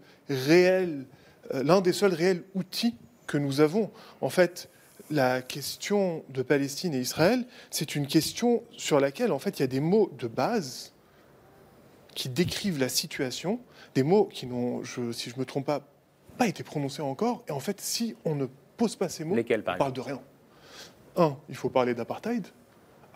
[1.52, 2.95] l'un des seuls réels outils
[3.28, 3.91] que nous avons.
[4.21, 4.69] En fait,
[5.10, 9.63] la question de Palestine et Israël, c'est une question sur laquelle, en fait, il y
[9.63, 10.93] a des mots de base
[12.15, 13.60] qui décrivent la situation,
[13.95, 15.82] des mots qui n'ont, si je ne me trompe pas,
[16.38, 17.43] pas été prononcés encore.
[17.47, 18.45] Et en fait, si on ne
[18.78, 20.21] pose pas ces mots, on parle de rien.
[21.15, 22.47] Un, il faut parler d'apartheid.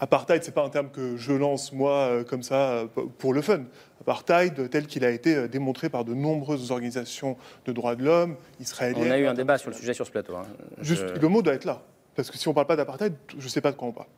[0.03, 2.87] Apartheid, c'est pas un terme que je lance moi euh, comme ça euh,
[3.17, 3.61] pour le fun.
[4.01, 8.35] Apartheid, tel qu'il a été euh, démontré par de nombreuses organisations de droits de l'homme
[8.59, 9.07] israéliennes.
[9.07, 10.35] On a eu un débat sur le sujet sur ce plateau.
[10.35, 10.43] Hein.
[10.81, 11.83] Juste, le mot doit être là,
[12.17, 13.93] parce que si on ne parle pas d'apartheid, je ne sais pas de quoi on
[13.93, 14.09] parle.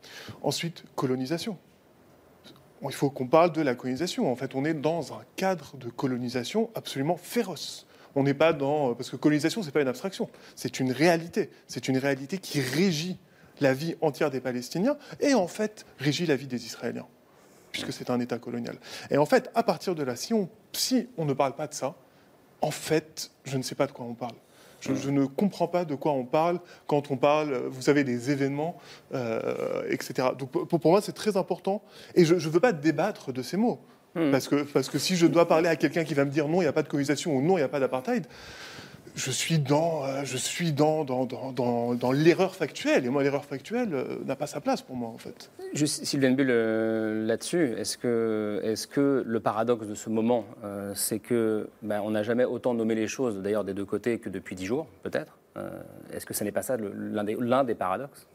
[0.41, 1.55] Ensuite, colonisation.
[2.81, 4.31] Il faut qu'on parle de la colonisation.
[4.31, 7.85] En fait, on est dans un cadre de colonisation absolument féroce.
[8.15, 11.51] On n'est pas dans parce que colonisation, c'est pas une abstraction, c'est une réalité.
[11.67, 13.19] C'est une réalité qui régit
[13.59, 17.07] la vie entière des Palestiniens et en fait régit la vie des Israéliens,
[17.71, 18.77] puisque c'est un État colonial.
[19.11, 21.73] Et en fait, à partir de là, si on, si on ne parle pas de
[21.73, 21.95] ça,
[22.61, 24.35] en fait, je ne sais pas de quoi on parle.
[24.81, 28.77] Je, ne comprends pas de quoi on parle quand on parle, vous savez, des événements,
[29.15, 30.29] euh, etc.
[30.37, 31.81] Donc pour, moi, c'est très important.
[32.13, 33.79] Et je ne veux pas débattre de ces mots.
[34.13, 34.31] Hmm.
[34.31, 36.61] Parce, que, parce que si je dois parler à quelqu'un qui va me dire non,
[36.61, 38.27] il n'y a pas de colonisation ou non, il n'y a pas d'apartheid,
[39.15, 43.05] je suis dans, euh, je suis dans, dans, dans, dans l'erreur factuelle.
[43.05, 45.49] Et moi, l'erreur factuelle euh, n'a pas sa place pour moi, en fait.
[45.73, 50.45] Sylvain Bull, euh, là-dessus, est-ce que, est que le paradoxe de ce moment,
[50.93, 54.29] c'est que ben, on n'a jamais autant nommé les choses, d'ailleurs des deux côtés, que
[54.29, 55.37] depuis dix jours, peut-être
[56.13, 58.27] Est-ce que ce n'est pas ça l'un des paradoxes?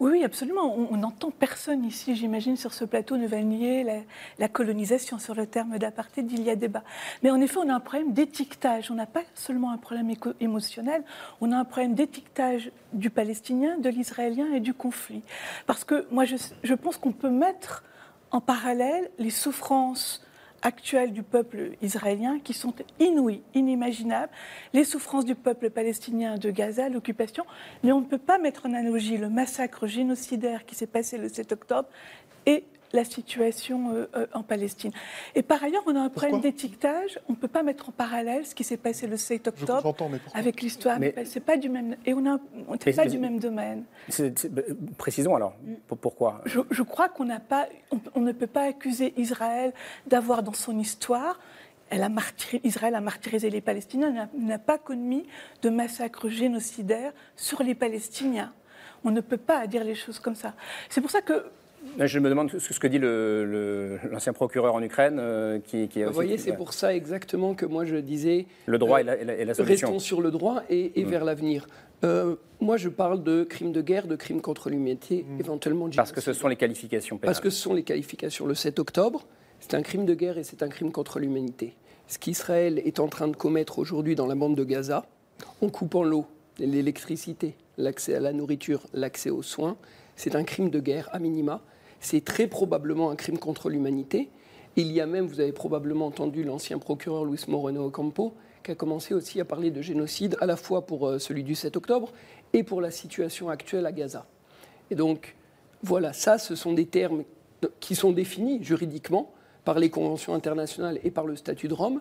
[0.00, 0.74] Oui, absolument.
[0.74, 3.84] On n'entend personne ici, j'imagine, sur ce plateau ne va nier
[4.38, 5.18] la, colonisation.
[5.18, 6.82] Sur le terme d'apartheid, il y a débat.
[7.22, 8.90] Mais en effet, on a un problème d'étiquetage.
[8.90, 11.02] On n'a pas seulement un problème émotionnel,
[11.40, 15.22] on a un problème d'étiquetage du palestinien, de l'israélien et du conflit.
[15.66, 17.84] Parce que moi, je, je pense qu'on peut mettre
[18.30, 20.25] en parallèle les souffrances
[20.62, 24.32] actuelles du peuple israélien qui sont inouïes, inimaginables,
[24.72, 27.44] les souffrances du peuple palestinien de Gaza, l'occupation,
[27.82, 31.28] mais on ne peut pas mettre en analogie le massacre génocidaire qui s'est passé le
[31.28, 31.88] 7 octobre
[32.46, 34.92] et la situation euh, euh, en Palestine.
[35.34, 37.18] Et par ailleurs, on a un problème d'étiquetage.
[37.28, 39.94] On ne peut pas mettre en parallèle ce qui s'est passé le 7 octobre
[40.34, 40.98] avec l'histoire.
[41.24, 41.96] C'est pas du même.
[42.04, 42.38] Et on a,
[42.94, 43.84] pas du même domaine.
[44.18, 44.62] Bah,
[44.98, 45.54] précisons alors.
[46.00, 47.68] Pourquoi je, crois qu'on n'a pas.
[48.14, 49.72] On, ne peut pas accuser Israël
[50.06, 51.38] d'avoir dans son histoire.
[51.88, 52.10] Elle a
[52.64, 55.24] Israël a martyrisé les Palestiniens, n'a pas commis
[55.62, 58.52] de massacre génocidaire sur les Palestiniens.
[59.04, 60.54] On ne peut pas dire les choses comme ça.
[60.88, 61.44] C'est pour ça que
[61.98, 65.18] je me demande ce que dit l'ancien procureur en Ukraine.
[65.18, 68.46] Euh, qui, Vous voyez, c'est pour ça exactement que moi je disais.
[68.66, 69.88] Le droit et, la, et, solution.
[69.88, 71.08] Restons sur le droit et, mm.
[71.08, 71.66] vers l'avenir.
[72.04, 75.40] Euh, moi, je parle de crimes de guerre, de crimes contre l'humanité, mm.
[75.40, 75.88] éventuellement.
[75.94, 77.34] Parce que ce sont les qualifications pénales.
[77.34, 78.46] Parce que ce sont les qualifications.
[78.46, 79.26] Le 7 octobre,
[79.60, 81.74] c'est un crime de guerre et c'est un crime contre l'humanité.
[82.08, 85.06] Ce qu'Israël est en train de commettre aujourd'hui dans la bande de Gaza,
[85.60, 86.26] en coupant l'eau,
[86.58, 89.76] l'électricité, l'accès à la nourriture, l'accès aux soins,
[90.14, 91.62] c'est un crime de guerre à minima
[92.00, 94.28] c'est très probablement un crime contre l'humanité.
[94.76, 98.74] Il y a même, vous avez probablement entendu l'ancien procureur Luis Moreno Ocampo, qui a
[98.74, 102.12] commencé aussi à parler de génocide, à la fois pour euh, celui du 7 octobre
[102.52, 104.26] et pour la situation actuelle à Gaza.
[104.90, 105.36] Et donc,
[105.82, 107.24] voilà, ça, ce sont des termes
[107.80, 109.32] qui sont définis juridiquement
[109.64, 112.00] par les conventions internationales et par le statut de Rome.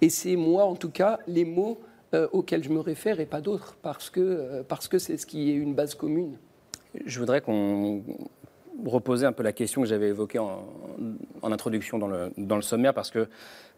[0.00, 1.80] Et c'est moi, en tout cas, les mots
[2.14, 5.26] euh, auxquels je me réfère et pas d'autres, parce que euh, parce que c'est ce
[5.26, 6.36] qui est une base commune.
[7.04, 8.02] Je voudrais qu'on
[8.84, 10.64] reposer un peu la question que j'avais évoquée en,
[11.42, 13.28] introduction dans le, dans le, sommaire, parce que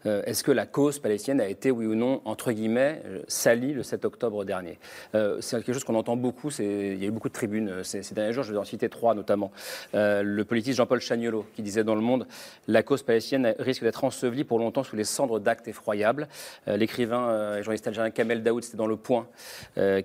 [0.05, 3.73] euh, est-ce que la cause palestinienne a été, oui ou non, entre guillemets, euh, salie
[3.73, 4.79] le 7 octobre dernier?
[5.15, 8.01] Euh, C'est quelque chose qu'on entend beaucoup, il y a eu beaucoup de tribunes ces,
[8.13, 9.51] derniers jours, je vais en citer trois notamment.
[9.93, 12.27] le politique Jean-Paul Chagnolo, qui disait dans Le Monde
[12.67, 16.27] La cause palestinienne risque d'être ensevelie pour longtemps sous les cendres d'actes effroyables.
[16.67, 19.27] L'écrivain et journaliste algérien Kamel Daoud, c'était dans Le Point,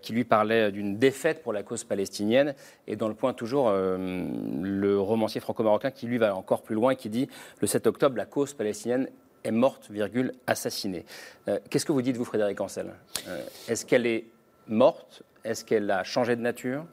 [0.02, 2.54] qui lui parlait d'une défaite pour la cause palestinienne.
[2.86, 6.96] Et dans Le Point, toujours, le romancier franco-marocain qui lui va encore plus loin et
[6.96, 7.28] qui dit
[7.60, 9.08] Le 7 octobre, la cause palestinienne
[9.44, 11.04] est morte, virgule, assassinée.
[11.48, 12.94] Euh, qu'est-ce que vous dites, vous, Frédéric Ancel
[13.28, 14.26] euh, Est-ce qu'elle est
[14.66, 15.22] morte?
[15.44, 16.84] Est-ce qu'elle a changé de nature?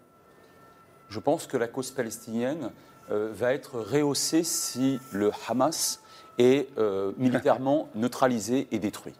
[1.09, 2.71] Je pense que la cause palestinienne
[3.09, 6.01] euh, va être rehaussée si le Hamas
[6.37, 6.69] est
[7.17, 9.13] militairement neutralisé et détruit.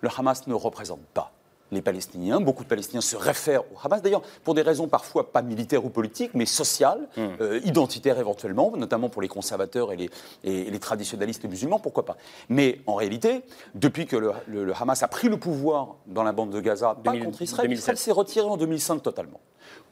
[0.00, 1.32] Le Hamas ne représente pas
[1.74, 2.40] les Palestiniens.
[2.40, 5.88] Beaucoup de Palestiniens se réfèrent au Hamas, d'ailleurs, pour des raisons parfois pas militaires ou
[5.88, 7.20] politiques, mais sociales, hmm.
[7.40, 10.10] euh, identitaires éventuellement, notamment pour les conservateurs et les,
[10.44, 12.16] et les, traditionnalistes musulmans, pourquoi pas.
[12.48, 13.42] Mais en réalité,
[13.74, 17.42] depuis que le, Hamas a pris le pouvoir dans la bande de Gaza, pas contre
[17.42, 19.40] Israël, Israël s'est retiré en 2005 totalement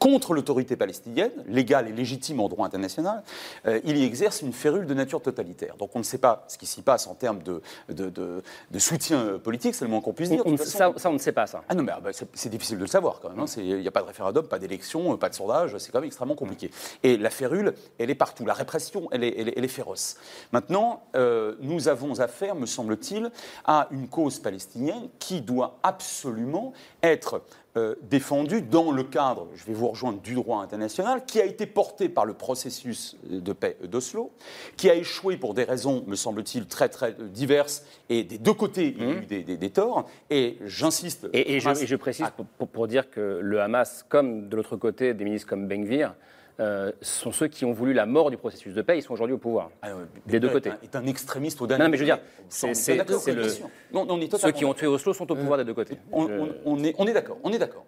[0.01, 3.23] contre l'autorité palestinienne, légale et légitime en droit international,
[3.66, 5.77] euh, il y exerce une férule de nature totalitaire.
[5.77, 8.43] Donc on ne sait pas ce qui s'y passe en termes de, de,
[8.79, 10.43] soutien politique, c'est le moins qu'on puisse dire.
[10.57, 11.62] ça, on ne sait pas ça.
[11.72, 13.38] Ah non, mais ah bah, c'est difficile de le savoir quand même.
[13.38, 13.44] Hein.
[13.56, 16.35] Il n'y a pas de référendum, pas d'élection, pas de sondage, c'est quand même extrêmement
[16.35, 16.68] compliqué.
[17.04, 18.44] Et la férule, elle est partout.
[18.44, 20.16] La répression, elle est, féroce.
[20.50, 23.30] Maintenant, euh, nous avons affaire, me semble-t-il,
[23.64, 26.72] à une cause palestinienne qui doit absolument
[27.04, 27.40] être
[27.76, 31.66] euh, défendu dans le cadre, je vais vous rejoindre, du droit international, qui a été
[31.66, 34.33] porté par le processus de paix d'Oslo,
[34.76, 38.94] qui a échoué pour des raisons, me semble-t-il, très très diverses, et des deux côtés,
[38.96, 39.56] il y a eu mmh.
[39.56, 41.28] des, torts, et j'insiste...
[41.33, 42.26] Et, je, précise,
[42.72, 46.14] pour, dire que le Hamas, comme de l'autre côté, des ministres comme Benvir,
[46.61, 48.99] euh, sont ceux qui ont voulu la mort du processus de paix.
[48.99, 49.70] Ils sont aujourd'hui au pouvoir.
[49.81, 49.88] Ah,
[50.27, 50.73] des deux côtés.
[50.83, 51.85] Est un, extrémiste au dernier.
[51.85, 53.46] Non, mais je veux dire, c'est le.
[53.92, 55.96] Non, on est ceux qui ont tué Oslo sont au pouvoir des deux côtés.
[56.12, 57.38] On, est, on est d'accord.
[57.42, 57.87] On est d'accord.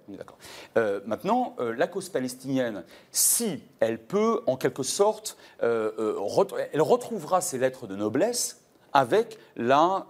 [0.78, 7.58] Euh, maintenant, euh, la cause palestinienne, si elle peut, en quelque sorte, elle retrouvera ses
[7.58, 8.62] lettres de noblesse
[8.94, 10.06] avec la,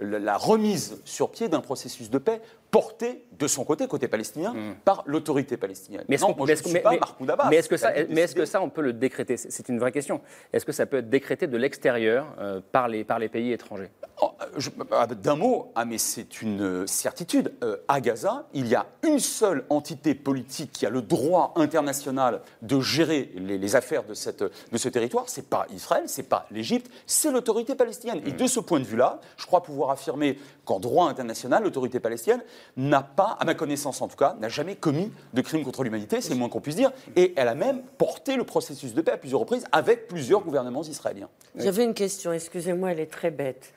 [0.00, 2.40] la remise sur pied d'un processus de paix
[2.74, 4.74] porté de son côté, côté palestinien, hmm.
[4.84, 6.04] par l'autorité palestinienne.
[6.08, 9.36] Mais est-ce que, ça, mais est-ce que ça, on peut le décréter?
[9.36, 10.20] C'est une vraie question.
[10.52, 13.90] Est-ce que ça peut être décrété de l'extérieur euh, par, les, par les pays étrangers?
[14.20, 17.52] Oh, euh, D'un mot, ah, mais c'est une certitude.
[17.62, 22.40] Euh, à Gaza, il y a une seule entité politique qui a le droit international
[22.62, 25.28] de gérer les, affaires de, cette, de ce territoire.
[25.28, 28.20] C'est pas Israël, c'est pas l'Égypte, c'est l'autorité palestinienne.
[28.26, 28.36] Et hmm.
[28.36, 32.42] de ce point de vue-là, je crois pouvoir affirmer qu'en droit international, l'autorité palestinienne
[32.76, 36.20] n'a pas, à ma connaissance en tout cas, n'a jamais commis de crime contre l'humanité,
[36.20, 39.12] c'est le moins qu'on puisse dire, et elle a même porté le processus de paix
[39.12, 41.28] à plusieurs reprises avec plusieurs gouvernements israéliens.
[41.56, 43.72] J'avais une question, excusez-moi, elle est très bête.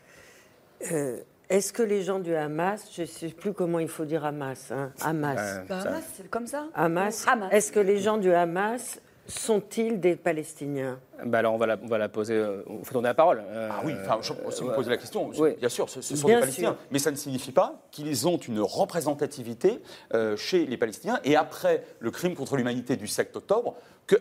[0.92, 1.18] Euh,
[1.50, 4.72] est-ce que les gens du Hamas, je ne sais plus comment il faut dire Hamas,
[4.72, 5.62] hein, Hamas.
[5.70, 6.68] Bah, Hamas, c'est comme ça.
[6.74, 7.26] Hamas.
[7.52, 11.00] Est-ce que les gens du Hamas sont-ils des Palestiniens?
[11.26, 13.44] Bah alors on va la, on va la poser, euh, on faut donner la parole.
[13.48, 16.40] Euh, ah oui, enfin, je, si vous posez la question, bien sûr, ce, sont des
[16.40, 19.80] Palestiniens, mais ça ne signifie pas qu'ils ont une représentativité
[20.14, 21.20] euh, chez les Palestiniens.
[21.24, 23.76] Et après le crime contre l'humanité du 7 octobre,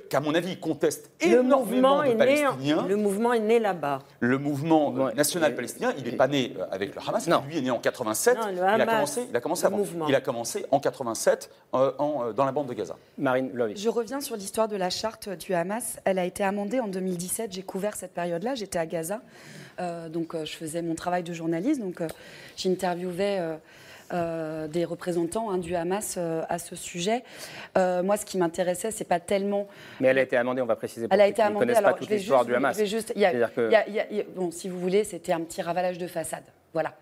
[0.09, 2.85] qu'à mon avis, ils contestent énormément de Palestiniens.
[2.89, 4.01] le mouvement est né là-bas.
[4.21, 7.43] Le mouvement national palestinien, il n'est pas né avec le Hamas, non.
[7.47, 8.39] lui est né en 87.
[8.53, 9.81] il, a commencé, il a commencé avant.
[10.09, 12.97] Il a commencé en 87 en, dans la bande de Gaza.
[13.19, 16.01] Marine Je reviens sur l'histoire de la charte du Hamas.
[16.05, 18.55] Elle a été amendée en en 2017, j'ai couvert cette période-là.
[18.55, 19.21] J'étais à Gaza,
[19.81, 22.07] euh, donc euh, je faisais mon travail de journaliste, donc euh,
[22.57, 23.41] j'interviewais
[24.13, 27.25] des représentants hein, du Hamas à ce sujet.
[27.75, 29.67] moi, ce qui m'intéressait, c'est pas tellement.
[30.01, 31.09] Mais elle a été amendée, on va préciser.
[31.09, 31.75] Pour elle a été amendée.
[31.75, 32.83] Alors, pas toute l'histoire du Hamas.
[32.85, 33.13] Juste,
[34.35, 36.45] bon, si vous voulez, c'était un petit ravalage de façade.
[36.77, 36.93] Voilà.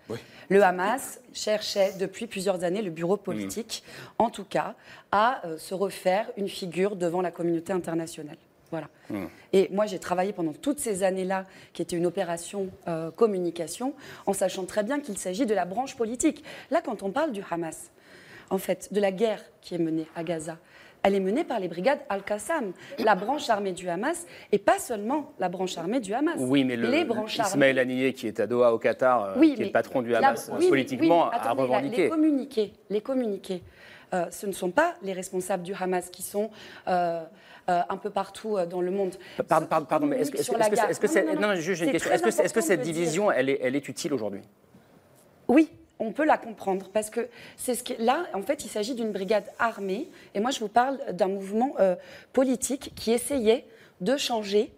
[0.47, 3.83] Le Hamas cherchait depuis plusieurs années, le bureau politique,
[4.17, 4.73] en tout cas,
[5.11, 8.37] à se refaire une figure devant la communauté internationale.
[8.71, 8.87] Voilà.
[9.09, 9.25] Hmm.
[9.51, 13.93] Et moi, j'ai travaillé pendant toutes ces années-là, qui était une opération euh, communication,
[14.25, 16.41] en sachant très bien qu'il s'agit de la branche politique.
[16.71, 17.91] Là, quand on parle du Hamas,
[18.49, 20.57] en fait, de la guerre qui est menée à Gaza,
[21.05, 25.33] elle est menée par les brigades Al-Qassam, la branche armée du Hamas, et pas seulement
[25.37, 26.37] la branche armée du Hamas.
[26.39, 29.53] Oui, mais le, les branches Ismaël Haniyeh, qui est à Doha au Qatar, euh, qui
[29.61, 32.03] est le patron du Hamas, politiquement, a revendiqué.
[32.03, 33.61] les communiqués, les communiqués
[34.13, 36.51] euh, ce ne sont pas les responsables du Hamas qui sont
[36.87, 37.23] euh,
[37.67, 39.15] un peu partout dans le monde.
[39.47, 40.37] Pardon, pardon, mais est-ce que.
[41.35, 42.11] Non, une question.
[42.11, 44.41] Est-ce que, cette division, elle est, elle est utile aujourd'hui?
[45.47, 47.27] Oui, on peut la comprendre parce que
[47.57, 50.09] c'est ce là, en fait, il s'agit d'une brigade armée.
[50.33, 51.95] Et moi, je vous parle d'un mouvement euh,
[52.33, 53.65] politique qui essayait
[54.01, 54.73] de changer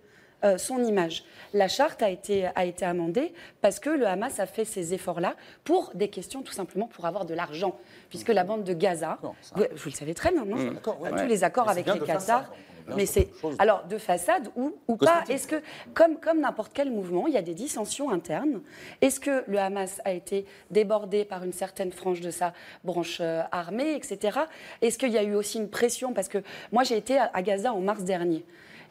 [0.58, 1.26] son image.
[1.54, 5.36] La charte a été, a été amendée parce que le Hamas a fait ces efforts-là
[5.64, 7.78] pour des questions tout simplement pour avoir de l'argent.
[8.10, 9.18] Puisque la bande de Gaza,
[9.56, 10.58] vous, le savez très bien, non?
[10.58, 10.80] Mmh.
[10.84, 12.52] Tous les accords avec les Qatar,
[12.96, 15.24] mais c'est alors de façade ou, ou pas.
[15.30, 15.62] Est-ce que
[15.94, 18.62] comme comme n'importe quel mouvement, il y a des dissensions internes?
[19.02, 23.42] Est-ce que le Hamas a été débordé par une certaine frange de sa branche euh,
[23.52, 24.40] armée, etc.
[24.82, 26.14] Est-ce qu'il y a eu aussi une pression?
[26.14, 26.40] Parce que
[26.72, 28.44] moi j'ai été à, Gaza en mars dernier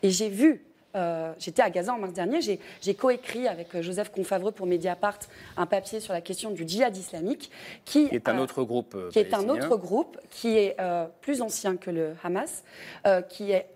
[0.02, 0.62] et j'ai vu
[0.94, 5.18] euh, j'étais à Gaza en mars dernier, j'ai coécrit avec euh, Joseph Confavreux pour Mediapart
[5.58, 7.50] un papier sur la question du djihad islamique,
[7.84, 10.76] qui, est un autre groupe, qui est un autre groupe qui est
[11.20, 12.64] plus ancien que le Hamas,
[13.28, 13.66] qui est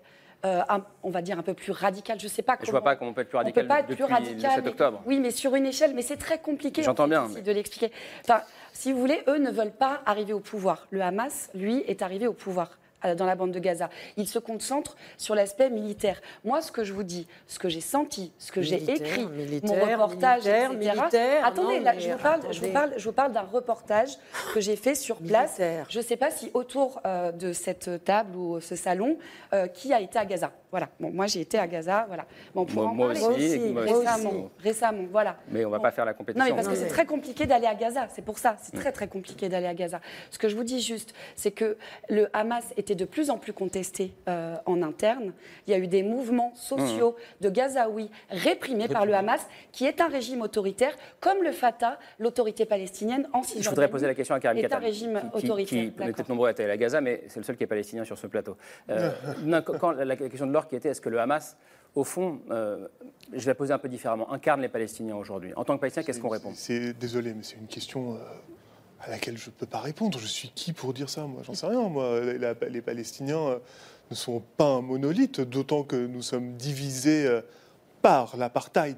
[0.45, 0.61] euh,
[1.03, 2.19] on va dire un peu plus radical.
[2.19, 2.57] Je sais pas.
[2.61, 4.63] Je ne vois pas comment on peut être plus radical peut depuis plus radical, le
[4.63, 5.01] 7 octobre.
[5.05, 6.83] oui, mais sur une échelle, mais c'est très compliqué.
[6.83, 7.27] J'entends bien.
[7.27, 7.91] De l'expliquer.
[8.23, 8.41] Enfin,
[8.73, 10.87] si vous voulez, eux ne veulent pas arriver au pouvoir.
[10.91, 13.89] Le Hamas, lui, est arrivé au pouvoir dans la bande de Gaza.
[14.17, 16.21] Il se concentre sur l'aspect militaire.
[16.43, 19.27] Moi, ce que je vous dis, ce que j'ai senti, ce que j'ai écrit,
[19.63, 21.39] mon reportage, etc.
[21.43, 24.17] Attendez, là, je, vous parle, je, vous parle, je vous parle d'un reportage
[24.53, 25.61] que j'ai fait sur place.
[25.89, 27.01] Je ne sais pas si autour
[27.33, 29.17] de cette table ou ce salon,
[29.73, 30.51] qui a été à Gaza.
[30.71, 30.87] Voilà.
[30.99, 32.05] Bon, moi, j'ai été à Gaza.
[32.07, 32.25] Voilà.
[32.55, 35.35] Bon, pour moi, en aussi, récemment, récemment, voilà.
[35.49, 36.43] Mais on ne va pas faire la compétition.
[36.43, 38.07] Non, mais parce que c'est très compliqué d'aller à Gaza.
[38.09, 38.55] C'est pour ça.
[38.61, 39.99] C'est très, très compliqué d'aller à Gaza.
[40.29, 41.77] Ce que je vous dis juste, c'est que
[42.09, 45.33] le Hamas était de plus en plus contesté euh, en interne.
[45.67, 47.43] Il y a eu des mouvements sociaux mmh.
[47.43, 52.65] de Gazaouis réprimés par le Hamas, qui est un régime autoritaire, comme le Fatah, l'autorité
[52.65, 53.63] palestinienne en Cisjordanie.
[53.63, 54.81] Je voudrais poser la question à Karim Katam.
[54.81, 55.83] un régime qui, autoritaire.
[55.83, 58.27] Qui, peut-être nombreux à à Gaza, mais c'est le seul qui est palestinien sur ce
[58.27, 58.55] plateau.
[58.89, 59.11] Euh,
[59.79, 61.57] quand, la question de l'or qui était est-ce que le Hamas
[61.93, 62.87] au fond, euh,
[63.33, 65.51] je vais la poser un peu différemment, incarne les Palestiniens aujourd'hui.
[65.57, 66.51] En tant que Palestinien, qu'est-ce qu'on répond?
[66.55, 68.17] C'est désolé, mais c'est une question
[69.03, 70.19] à laquelle je ne peux pas répondre.
[70.19, 71.89] Je suis qui pour dire ça Moi, j'en sais rien.
[71.89, 72.21] Moi,
[72.69, 73.59] les Palestiniens euh,
[74.09, 77.41] ne sont pas un monolithe, d'autant que nous sommes divisés euh,
[78.01, 78.97] par l'apartheid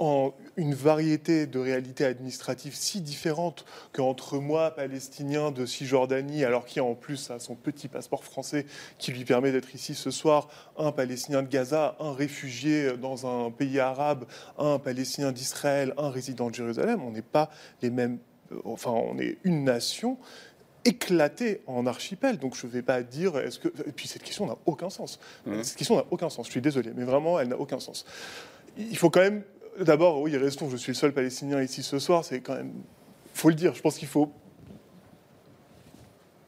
[0.00, 6.80] en une variété de réalités administratives si différentes qu'entre moi, palestinien de Cisjordanie, alors qui
[6.80, 8.66] en plus a son petit passeport français
[8.98, 13.52] qui lui permet d'être ici ce soir, un palestinien de Gaza, un réfugié dans un
[13.52, 14.26] pays arabe,
[14.58, 18.33] un palestinien d'Israël, un résident de Jérusalem, on n'est pas les mêmes euh,
[18.64, 20.18] enfin, on est une nation
[20.84, 22.38] éclatée en archipel.
[22.38, 23.68] Donc je ne vais pas dire est-ce que.
[23.86, 25.18] Et puis cette question n'a aucun sens.
[25.46, 25.62] Mmh.
[25.62, 26.46] Cette question n'a aucun sens.
[26.46, 28.04] Je suis désolé, mais vraiment, elle n'a aucun sens.
[28.76, 29.42] Il faut quand même.
[29.80, 30.70] D'abord, oui, restons.
[30.70, 32.24] Je suis le seul Palestinien ici ce soir.
[32.24, 32.72] C'est quand même.
[33.34, 33.74] Il faut le dire.
[33.74, 34.30] Je pense qu'il faut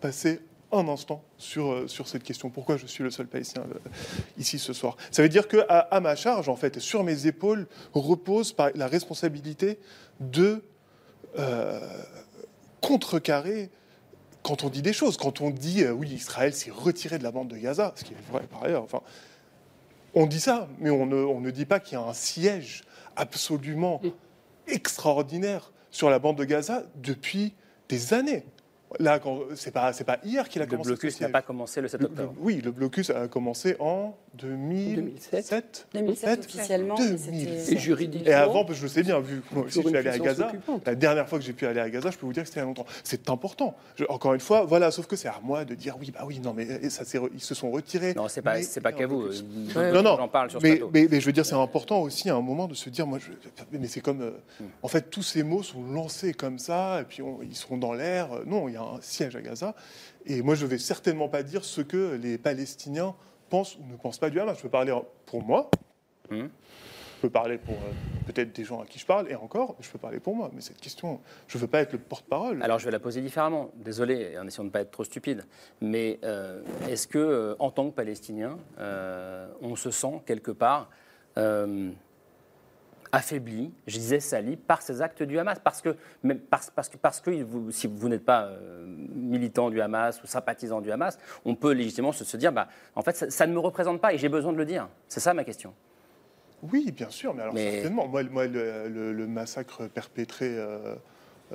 [0.01, 0.41] passer
[0.73, 2.51] un instant sur, euh, sur cette question.
[2.51, 3.89] Pourquoi je suis le seul Palestinien euh,
[4.39, 4.97] ici ce soir?
[5.11, 9.79] Ça veut dire que à, ma charge, en fait, sur mes épaules, repose la responsabilité
[10.21, 10.63] de
[11.39, 11.81] euh,
[12.81, 13.71] contrecarrer
[14.43, 15.17] quand on dit des choses.
[15.17, 18.13] Quand on dit, euh, oui, Israël s'est retiré de la bande de Gaza, ce qui
[18.13, 19.01] est vrai par ailleurs, enfin,
[20.15, 22.85] on dit ça, mais on ne, on ne dit pas qu'il y a un siège
[23.17, 24.01] absolument
[24.67, 27.55] extraordinaire sur la bande de Gaza depuis
[27.89, 28.45] des années.
[28.99, 29.21] Là,
[29.57, 30.91] c'est pas, c'est pas hier qu'il a commencé.
[30.91, 32.35] Le blocus n'a pas commencé le 7 octobre.
[32.39, 35.89] oui, le blocus a commencé en 2007.
[35.95, 36.95] 2007, officiellement.
[36.97, 37.73] 2007.
[37.73, 38.27] Et juridiquement.
[38.27, 40.53] Et avant, je le sais bien, vu que je suis allé à Gaza,
[40.85, 42.61] la dernière fois que j'ai pu aller à Gaza, je peux vous dire que c'était
[42.61, 42.87] il y a longtemps.
[43.05, 43.77] C'est important.
[44.09, 46.53] encore une fois, voilà, sauf que c'est à moi de dire oui, bah oui, non,
[46.53, 48.15] mais ça, ils se sont retirés.
[48.15, 49.29] Non, c'est pas, c'est pas qu'à vous.
[49.75, 50.17] non, non.
[50.17, 52.67] J'en parle sur mais, mais, mais, je veux dire, c'est important aussi à un moment
[52.69, 53.31] de se dire, moi, je,
[53.73, 57.23] mais c'est comme, euh, en fait, tous ces mots sont lancés comme ça, et puis
[57.43, 58.29] ils seront dans l'air.
[58.47, 59.75] Non, il y a un siège à Gaza.
[60.27, 63.15] Et moi, je ne vais certainement pas dire ce que les Palestiniens
[63.49, 64.57] pensent ou ne pensent pas du Hamas.
[64.57, 64.93] Je peux parler
[65.27, 65.71] pour moi.
[66.31, 66.47] Hmm.
[67.17, 67.93] Je peux parler pour euh,
[68.27, 70.51] peut-être des gens à qui je parle, et encore, je peux parler pour moi.
[70.53, 72.63] Mais cette question, je ne veux pas être le porte-parole.
[72.63, 73.71] Alors, je vais la poser différemment.
[73.75, 75.45] Désolé, en essayant de ne pas être trop stupide.
[75.81, 78.59] Mais euh, est-ce que, euh, en tant que Palestinien,
[79.63, 80.91] on se sent quelque part
[83.13, 85.59] affaibli, je disais sali, par ces actes du Hamas?
[85.63, 85.97] Parce que,
[86.51, 88.85] parce, parce que, parce que vous, si vous n'êtes pas euh,
[89.27, 93.31] militant du Hamas ou sympathisant du Hamas, on peut légitimement se, dire, bah, en fait,
[93.31, 94.89] ça, ne me représente pas et j'ai besoin de le dire.
[95.09, 95.75] C'est ça ma question.
[96.63, 98.09] Oui, bien sûr, mais alors certainement.
[98.09, 100.95] Moi, moi le, massacre perpétré euh,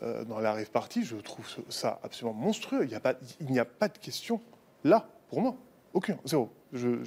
[0.04, 2.84] euh, dans la rêve partie, je trouve ça absolument monstrueux.
[2.84, 4.40] Il n'y a, pas, il n'y a pas de question
[4.84, 5.56] là, pour moi.
[5.94, 6.50] Aucun, zéro.
[6.72, 7.04] je,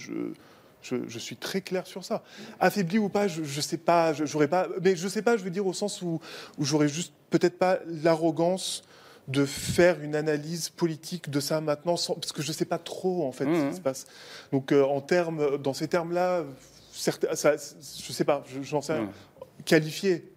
[0.85, 2.23] je, suis très clair sur ça.
[2.61, 5.51] Affaibli ou pas, je ne sais pas, j'aurais pas, mais je sais pas, je veux
[5.51, 6.21] dire au sens où,
[6.59, 8.85] où j'aurais juste peut-être pas l'arrogance
[9.29, 13.27] de faire une analyse politique de ça maintenant, parce que je ne sais pas trop
[13.27, 13.77] en fait ce qui mmh.
[13.77, 14.07] se passe.
[14.53, 16.45] Donc euh, en termes, dans ces termes-là,
[16.93, 19.03] je ne sais pas, j'en sais rien.
[19.05, 19.63] Mmh.
[19.65, 20.33] Qualifier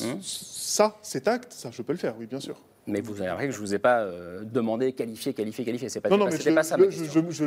[0.00, 0.04] mmh.
[0.22, 2.60] ça, cet acte, ça, je peux le faire, oui, bien sûr.
[2.86, 5.88] Mais vous verrez que je ne vous ai pas euh, demandé qualifier, qualifier, qualifier.
[5.88, 6.76] C'est pas, non, non, mais je, pas ça.
[6.78, 7.44] je, je, le, je,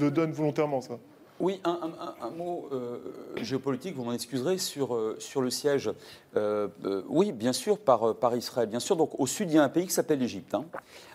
[0.00, 0.98] le, donne volontairement, ça.
[1.40, 2.98] Oui, un, mot euh,
[3.36, 5.90] géopolitique, vous m'en excuserez, sur, euh, le siège.
[6.36, 6.68] Euh,
[7.08, 8.68] oui, bien sûr, par, par Israël.
[8.68, 10.54] Bien sûr, donc au sud, il y a un pays qui s'appelle l'Égypte.
[10.54, 10.64] Hein.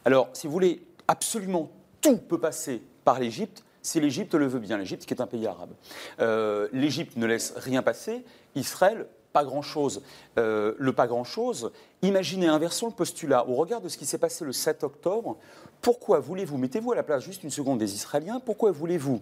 [0.03, 4.77] Alors, si vous voulez, absolument tout peut passer par l'Égypte si l'Égypte le veut bien,
[4.77, 5.69] l'Égypte qui est un pays arabe.
[6.73, 9.07] L'Égypte ne laisse rien passer, Israël
[9.43, 10.01] grand-chose.
[10.35, 11.71] le pas grand-chose,
[12.01, 13.47] imaginez, inversons le postulat.
[13.47, 15.37] Au regard de ce qui s'est passé le 7 octobre,
[15.81, 19.21] pourquoi voulez-vous, mettez-vous à la place juste une seconde des Israéliens, pourquoi voulez-vous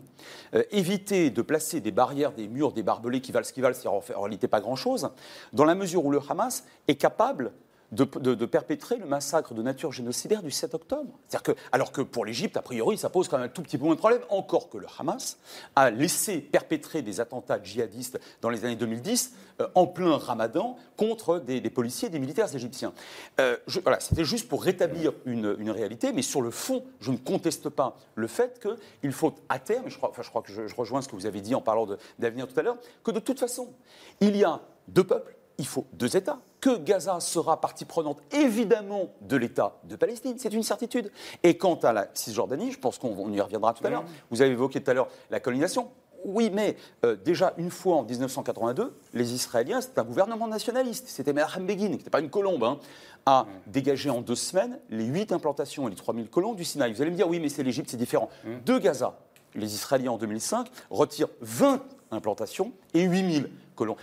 [0.54, 3.76] euh, éviter de placer des barrières, des murs, des barbelés qui valent ce qu'ils valent,
[3.76, 5.10] c'est en réalité pas grand-chose,
[5.54, 7.52] dans la mesure où le Hamas est capable
[7.92, 11.12] de, perpétrer le massacre de nature génocidaire du 7 octobre.
[11.44, 13.86] Que, alors que pour l'Égypte, a priori, ça pose quand même un tout petit peu
[13.86, 15.38] moins de problème, encore que le Hamas
[15.76, 21.40] a laissé perpétrer des attentats djihadistes dans les années 2010 euh, en plein ramadan contre
[21.40, 22.94] des, policiers et des militaires égyptiens.
[23.40, 27.70] Euh, voilà, C'était juste pour rétablir une, réalité, mais sur le fond, je ne conteste
[27.70, 30.76] pas le fait qu'il faut à terme, je crois, enfin, je crois que je, je
[30.76, 31.88] rejoins ce que vous avez dit en parlant
[32.20, 33.74] d'avenir tout à l'heure, que de toute façon,
[34.22, 36.40] il y a deux peuples, il faut deux États.
[36.60, 41.12] Que Gaza sera partie prenante évidemment de l'État de Palestine, c'est une certitude.
[41.44, 44.52] Et quant à la Cisjordanie, je pense qu'on y reviendra tout à l'heure, vous avez
[44.52, 45.90] évoqué tout à l'heure la colonisation.
[46.24, 46.76] Oui, mais
[47.06, 51.90] euh, déjà une fois en 1982, les Israéliens, c'était un gouvernement nationaliste, c'était Menachem Begin,
[51.90, 52.80] qui n'était pas une colombe, hein,
[53.28, 56.94] a dégagé en deux semaines les huit implantations et les 3000 colons du Sinaï.
[56.94, 58.30] Vous allez me dire, oui, mais c'est l'Égypte, c'est différent.
[58.66, 59.20] De Gaza,
[59.54, 63.50] les Israéliens en 2005 retirent 20 implantations et 8000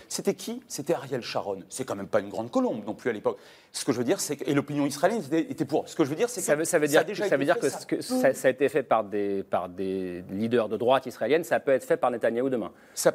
[0.07, 0.61] C'était qui?
[0.67, 1.63] C'était Ariel Sharon.
[1.69, 3.39] C'est quand même pas une grande colombe non plus à l'époque.
[3.75, 4.47] Ce que je veux dire, c'est que.
[4.47, 5.89] Et l'opinion israélienne était, pour.
[5.89, 6.45] Ce que je veux dire, c'est que.
[6.45, 7.69] Ça veut, ça veut dire, ça, veut dire que,
[8.01, 11.83] ça, a été fait par des, par des leaders de droite israélienne, ça peut être
[11.83, 12.71] fait par Netanyahou demain.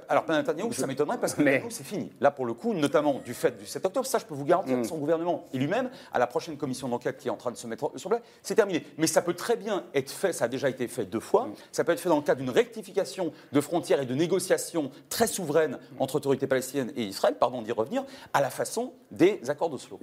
[0.08, 1.62] alors, pas Netanyahou, ça m'étonnerait parce que Mais...
[1.70, 2.10] c'est fini.
[2.20, 4.74] Là, pour le coup, notamment du fait du 7 octobre, ça, je peux vous garantir
[4.74, 4.84] que mm.
[4.84, 7.68] son gouvernement et lui-même, à la prochaine commission d'enquête qui est en train de se
[7.68, 8.84] mettre sur place, c'est terminé.
[8.98, 11.54] Mais ça peut très bien être fait, ça a déjà été fait deux fois, mm.
[11.70, 15.28] ça peut être fait dans le cadre d'une rectification de frontières et de négociations très
[15.28, 20.00] souveraines entre autorités palestiniennes et Israël, pardon d'y revenir, à la façon des accords d'Oslo.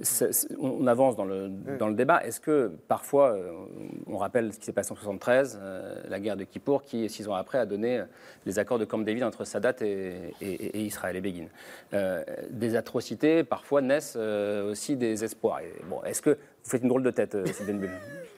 [0.58, 2.24] On avance dans le, dans le débat.
[2.24, 3.50] Est-ce que parfois, euh,
[4.06, 7.26] on rappelle ce qui s'est passé en 73, euh, la guerre de Kippour, qui, six
[7.28, 8.04] ans après, a donné euh,
[8.44, 10.32] les accords de Camp David entre Sadat et,
[10.74, 11.46] Israël et Begin.
[12.50, 15.60] des atrocités, parfois, naissent aussi des espoirs.
[15.88, 17.90] bon, est-ce que vous faites une drôle de tête, Sylvain Bull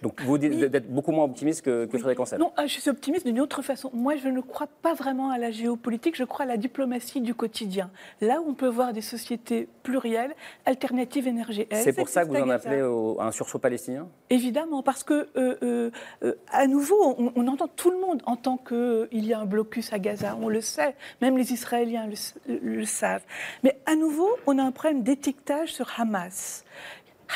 [0.03, 2.39] donc vous dites d'être beaucoup moins optimiste que, que Frédéric Ancel.
[2.39, 3.91] Non, ah, je suis optimiste d'une autre façon.
[3.93, 7.35] Moi, je ne crois pas vraiment à la géopolitique, je crois à la diplomatie du
[7.35, 7.91] quotidien.
[8.21, 10.35] Là où on peut voir des sociétés plurielles,
[10.67, 11.75] alternatives énergétiques.
[11.75, 12.81] C'est pour ça que vous en appelez
[13.19, 14.09] à un sursaut palestinien?
[14.31, 15.91] Évidemment, parce que, euh, euh,
[16.23, 19.93] euh, à nouveau, on, entend tout le monde en tant qu'il y a un blocus
[19.93, 22.07] à Gaza, on le sait, même les Israéliens
[22.47, 23.25] le, le savent.
[23.65, 26.65] Mais à nouveau, on a un problème d'étiquetage sur Hamas.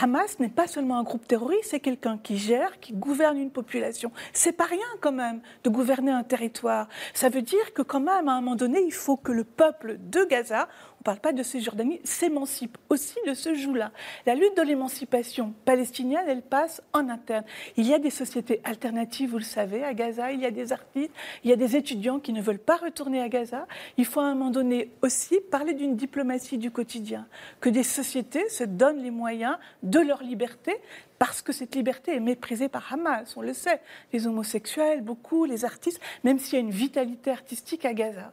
[0.01, 4.11] Hamas n'est pas seulement un groupe terroriste, c'est quelqu'un qui gère, qui gouverne une population.
[4.33, 6.89] C'est pas rien quand même de gouverner un territoire.
[7.15, 9.99] Ça veut dire que quand même, à un moment donné, il faut que le peuple
[10.01, 10.69] de Gaza,
[11.03, 13.91] ne parle pas de Cisjordanie, s'émancipe aussi de ce joug-là.
[14.25, 17.45] La lutte de l'émancipation palestinienne, elle passe en interne.
[17.77, 20.73] Il y a des sociétés alternatives, vous le savez, à Gaza, il y a des
[20.73, 21.11] artistes,
[21.43, 23.67] il y a des étudiants qui ne veulent pas retourner à Gaza.
[23.97, 27.27] Il faut à un moment donné aussi parler d'une diplomatie du quotidien,
[27.61, 30.77] que des sociétés se donnent les moyens de leur liberté,
[31.19, 33.81] parce que cette liberté est méprisée par Hamas, on le sait.
[34.13, 38.33] Les homosexuels, beaucoup, les artistes, même s'il y a une vitalité artistique à Gaza.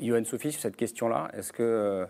[0.00, 2.06] Yoann Sophie, sur cette question-là, est-ce que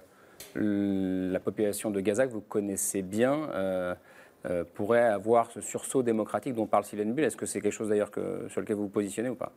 [0.57, 3.95] euh, la population de Gaza, que vous connaissez bien, euh,
[4.47, 7.25] euh, pourrait avoir ce sursaut démocratique dont parle Sylvain Bull?
[7.25, 8.11] Est-ce que c'est quelque chose d'ailleurs
[8.49, 9.53] sur lequel vous vous positionnez ou pas?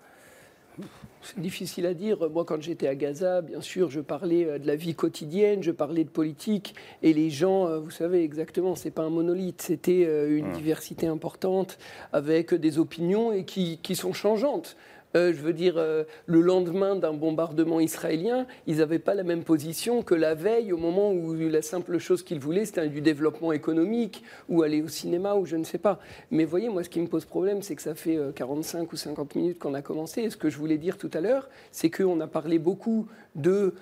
[1.22, 2.18] C'est difficile à dire.
[2.32, 6.04] Moi, quand j'étais à Gaza, bien sûr, je parlais de la vie quotidienne, je parlais
[6.04, 10.54] de politique, et les gens, vous savez exactement, c'est pas un monolithe, c'était une mmh.
[10.54, 11.78] diversité importante
[12.12, 14.76] avec des opinions et qui, qui sont changeantes.
[15.16, 19.44] Euh, je veux dire, euh, le lendemain d'un bombardement israélien, ils n'avaient pas la même
[19.44, 23.52] position que la veille, au moment où la simple chose qu'ils voulaient, c'était du développement
[23.52, 26.00] économique, ou aller au cinéma, ou je ne sais pas.
[26.32, 28.96] Mais voyez, moi, ce qui me pose problème, c'est que ça fait 45 euh, ou
[28.96, 30.22] 50 minutes qu'on a commencé.
[30.22, 33.74] Et ce que je voulais dire tout à l'heure, c'est qu'on a parlé beaucoup de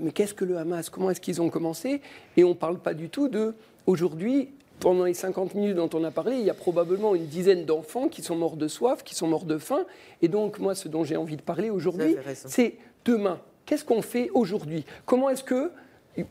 [0.00, 0.88] mais qu'est-ce que le Hamas?
[0.88, 2.00] Comment est-ce qu'ils ont commencé?
[2.36, 3.54] Et on ne parle pas du tout de
[3.86, 4.50] aujourd'hui,
[4.80, 8.08] pendant les 50 minutes dont on a parlé, il y a probablement une dizaine d'enfants
[8.08, 9.86] qui sont morts de soif, qui sont morts de faim.
[10.22, 13.40] Et donc, moi, ce dont j'ai envie de parler aujourd'hui, c'est demain.
[13.66, 14.84] Qu'est-ce qu'on fait aujourd'hui?
[15.06, 15.70] Comment est-ce que.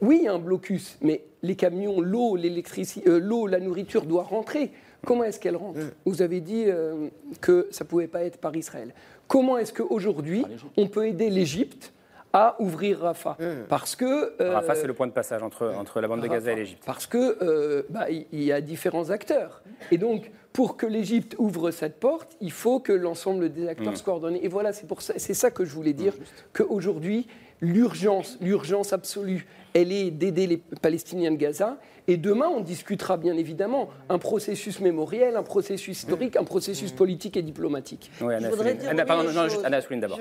[0.02, 4.06] Oui, il y a un blocus, mais les camions, l'eau, l'électricité, euh, l'eau, la nourriture
[4.06, 4.72] doit rentrer.
[5.06, 5.80] Comment est-ce qu'elle rentre?
[5.80, 5.92] Mm.
[6.06, 7.10] Vous avez dit euh,
[7.42, 8.94] que ça ne pouvait pas être par Israël.
[9.28, 10.46] Comment est-ce qu'aujourd'hui,
[10.78, 11.92] on peut aider l'Égypte
[12.34, 13.38] à ouvrir Rafah.
[13.40, 13.68] Mmh.
[13.70, 14.34] Parce que.
[14.42, 16.84] Euh, Rafah, c'est le point de passage entre, entre la bande de Gaza et l'Égypte.
[16.86, 19.62] Parce que euh, bah, il y a différents acteurs.
[19.92, 23.98] Et donc, pour que l'Égypte ouvre cette porte, il faut que l'ensemble des acteurs mmh.
[23.98, 24.40] se coordonnent.
[24.42, 26.24] Et voilà, c'est ça, ça que je voulais dire, mmh,
[26.54, 27.28] qu'aujourd'hui,
[27.62, 31.78] l'urgence, l'urgence absolue, elle est d'aider les Palestiniens de Gaza.
[32.08, 37.38] Et demain, on discutera bien évidemment un processus mémoriel, un processus historique, un processus politique
[37.38, 38.12] et diplomatique.
[38.22, 40.20] Oui, Anna, je voudrais dire Anna, pardon, non, juste Anna d'abord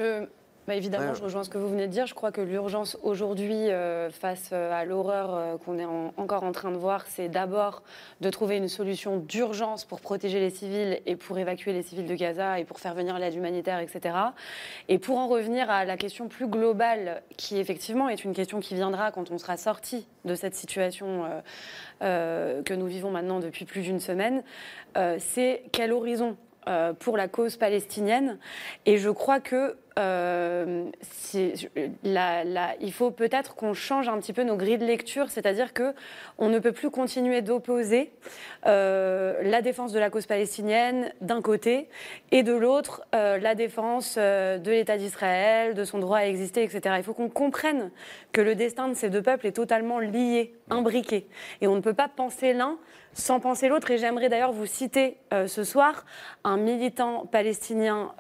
[0.69, 2.07] Bah, évidemment, je rejoins ce que vous venez de dire.
[2.07, 5.85] Je crois que l'urgence aujourd'hui, euh, face euh, à l'horreur euh, qu'on est
[6.17, 7.83] encore en train de voir, c'est d'abord
[8.21, 12.15] de trouver une solution d'urgence pour protéger les civils et pour évacuer les civils de
[12.15, 14.15] Gaza et pour faire venir l'aide humanitaire, etc.
[14.89, 18.77] Et pour en revenir à la question plus globale, qui effectivement est une question qui
[18.77, 21.25] viendra quand on sera sorti de cette situation
[22.01, 24.43] que nous vivons maintenant depuis plus d'une semaine,
[25.19, 26.37] c'est quel horizon
[27.01, 28.39] pour la cause palestinienne?
[28.87, 30.91] Et je crois que euh,
[31.35, 35.95] il faut peut-être qu'on change un petit peu nos grilles de lecture, c'est-à-dire que
[36.39, 38.13] on ne peut plus continuer d'opposer
[38.67, 41.89] euh, la défense de la cause palestinienne d'un côté
[42.31, 46.97] et de l'autre euh, la défense de l'État d'Israël, de son droit à exister, etc.
[46.99, 47.91] Il faut qu'on comprenne
[48.33, 51.27] que le destin de ces deux peuples est totalement lié, imbriqué,
[51.61, 52.79] et on ne peut pas penser l'un
[53.15, 53.91] sans penser l'autre.
[53.91, 56.05] Et j'aimerais d'ailleurs vous citer ce soir
[56.45, 58.13] un militant palestinien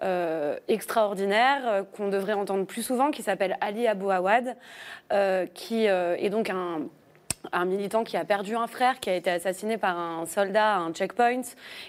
[0.68, 4.57] extraordinaire euh, qu'on devrait entendre plus souvent, qui s'appelle Ali Abou Awad,
[5.12, 6.82] euh, qui euh, est donc un
[7.51, 10.78] un militant qui a perdu un frère, qui a été assassiné par un soldat à
[10.78, 11.43] un checkpoint,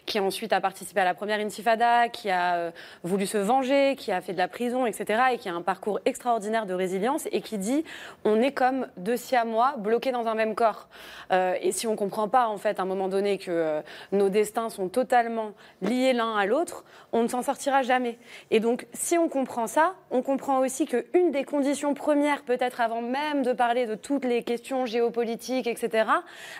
[0.06, 2.72] qui ensuite a participé à la première intifada, qui a euh,
[3.04, 6.00] voulu se venger, qui a fait de la prison, etc., et qui a un parcours
[6.06, 7.84] extraordinaire de résilience, et qui dit
[8.24, 10.88] on est comme deux siamois bloqués dans un même corps.
[11.32, 13.82] Euh, et si on ne comprend pas, en fait, à un moment donné, que euh,
[14.12, 15.52] nos destins sont totalement
[15.82, 18.18] liés l'un à l'autre, on ne s'en sortira jamais.
[18.50, 23.02] Et donc, si on comprend ça, on comprend aussi qu'une des conditions premières, peut-être avant
[23.02, 26.10] même de parler de toutes les questions géopolitiques, etc.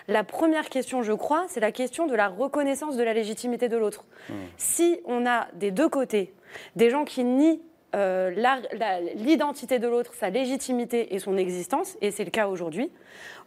[0.08, 3.76] La première question, je crois, c'est la question de la reconnaissance de la légitimité de
[3.76, 4.04] l'autre.
[4.28, 4.32] Mmh.
[4.56, 6.32] Si on a des deux côtés
[6.76, 7.60] des gens qui nient
[7.94, 8.30] euh,
[9.14, 12.90] l'identité de l'autre, sa légitimité et son existence, et c'est le cas aujourd'hui,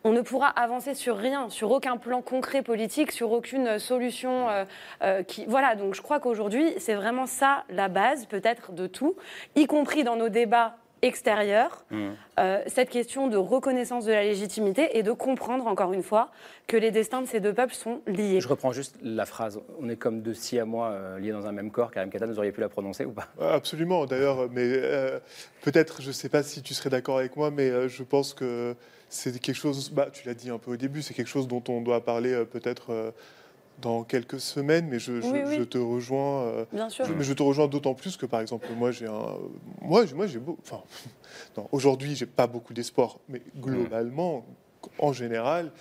[0.04, 4.64] on ne pourra avancer sur rien, sur aucun plan concret politique, sur aucune solution euh,
[5.04, 5.46] euh, qui.
[5.48, 9.16] Voilà, donc je crois qu'aujourd'hui, c'est vraiment ça la base, peut-être, de tout,
[9.56, 12.10] y compris dans nos débats extérieur, mmh.
[12.40, 16.32] euh, cette question de reconnaissance de la légitimité et de comprendre, encore une fois,
[16.68, 18.42] que les destins de ces deux peuples sont liés.
[18.42, 19.60] Je reprends juste la phrase.
[19.80, 21.92] On est comme deux si à moi euh, liés dans un même corps.
[21.92, 23.28] Karim Kata, vous auriez pu la prononcer ou pas?
[23.40, 24.50] Absolument, d'ailleurs.
[24.52, 25.20] Mais euh,
[25.62, 28.76] peut-être, je ne sais pas si tu serais d'accord avec moi, mais je pense que
[29.10, 31.64] c'est quelque chose, bah, tu l'as dit un peu au début, c'est quelque chose dont
[31.70, 33.14] on doit parler peut-être
[33.82, 36.44] dans quelques semaines, mais je, je, te rejoins.
[36.44, 37.06] Euh, Bien sûr.
[37.16, 39.36] mais je te rejoins d'autant plus que, par exemple, moi, j'ai un.
[39.82, 40.58] Moi, moi j'ai beau.
[40.62, 40.82] Enfin,
[41.72, 44.46] aujourd'hui, j'ai pas beaucoup d'espoir, mais globalement,
[45.00, 45.72] en général,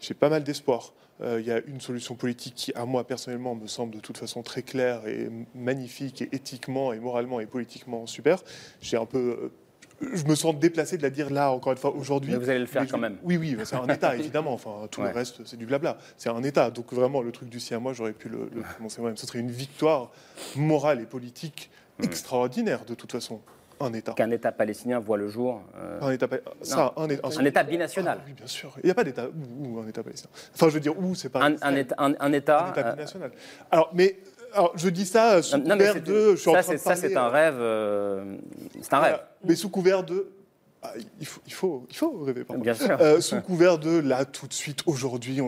[0.00, 0.92] j'ai pas mal d'espoir.
[1.22, 4.18] Euh, il y a une solution politique qui, à moi personnellement, me semble de toute
[4.18, 8.42] façon très claire et magnifique, et éthiquement et moralement et politiquement super.
[8.82, 9.52] J'ai un peu euh,
[10.00, 12.32] je me sens déplacé de la dire là, encore une fois, aujourd'hui.
[12.32, 13.16] Mais vous allez le faire quand même.
[13.22, 14.52] Oui, oui, c'est un État, évidemment.
[14.52, 15.98] Enfin, tout le reste, c'est du blabla.
[16.16, 16.70] C'est un État.
[16.70, 19.16] Donc, vraiment, le truc du sien, moi, j'aurais pu le, prononcer moi-même.
[19.16, 20.10] Ce serait une victoire
[20.54, 22.04] morale et politique hmm.
[22.04, 23.40] extraordinaire, de toute façon.
[23.78, 24.12] Un État.
[24.12, 25.62] Qu'un État palestinien voit le jour.
[25.76, 26.26] Euh, un État,
[26.62, 28.18] ça, un, un, État binational.
[28.20, 28.72] Ah oui, bien sûr.
[28.82, 30.30] Il n'y a pas d'État où un État palestinien.
[30.54, 31.44] Enfin, je veux dire, où c'est pas.
[31.44, 33.32] Un, un, État, un, État, un État binational.
[33.70, 34.16] Alors, mais
[34.56, 36.36] alors, je dis ça sous couvert de.
[36.36, 37.56] ça, c'est un rêve.
[37.58, 38.36] Euh,
[38.80, 39.18] c'est un rêve.
[39.44, 40.28] Mais sous couvert de.
[40.82, 42.44] Ah, il, faut, il, faut, il faut rêver.
[42.58, 42.96] Bien sûr.
[43.00, 45.40] Euh, sous couvert de là, tout de suite, aujourd'hui,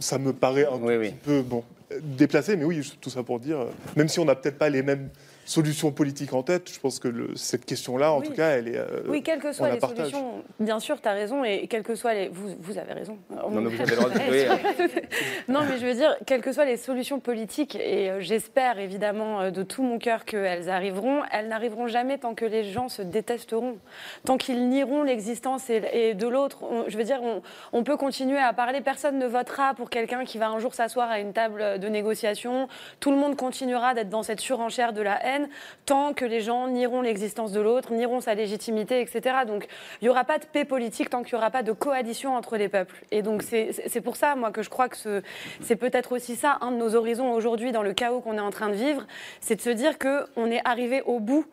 [0.00, 1.62] ça me paraît un petit peu bon,
[2.00, 4.82] déplacé, mais oui, tout ça pour dire, euh, même si on n'a peut-être pas les
[4.82, 5.10] mêmes
[5.50, 6.70] solution politique en tête.
[6.72, 8.76] Je pense que le, cette question-là, en tout cas, elle est.
[8.76, 11.96] Euh, oui, quelles que soient les solutions, bien sûr, tu as raison, et quelles que
[11.96, 12.28] soient les.
[12.28, 13.18] Vous, vous avez raison.
[13.30, 14.18] Non, mais vous avez le droit de
[15.52, 19.40] Non, mais je veux dire, quelles que soient les solutions politiques, et euh, j'espère évidemment
[19.40, 23.02] euh, de tout mon cœur qu'elles arriveront, elles n'arriveront jamais tant que les gens se
[23.02, 23.78] détesteront,
[24.24, 26.60] tant qu'ils nieront l'existence et, de l'autre.
[26.86, 27.42] Je veux dire, on,
[27.72, 31.10] on peut continuer à parler, personne ne votera pour quelqu'un qui va un jour s'asseoir
[31.10, 32.68] à une table de négociation,
[33.00, 35.39] tout le monde continuera d'être dans cette surenchère de la haine
[35.86, 39.38] tant que les gens nieront l'existence de l'autre, nieront sa légitimité, etc.
[39.46, 39.66] Donc
[40.00, 42.56] il n'y aura pas de paix politique tant qu'il n'y aura pas de coalition entre
[42.56, 43.04] les peuples.
[43.10, 45.22] Et donc c'est pour ça, moi, que je crois que
[45.60, 48.50] c'est peut-être aussi ça, un de nos horizons aujourd'hui dans le chaos qu'on est en
[48.50, 49.06] train de vivre,
[49.40, 51.46] c'est de se dire qu'on est arrivé au bout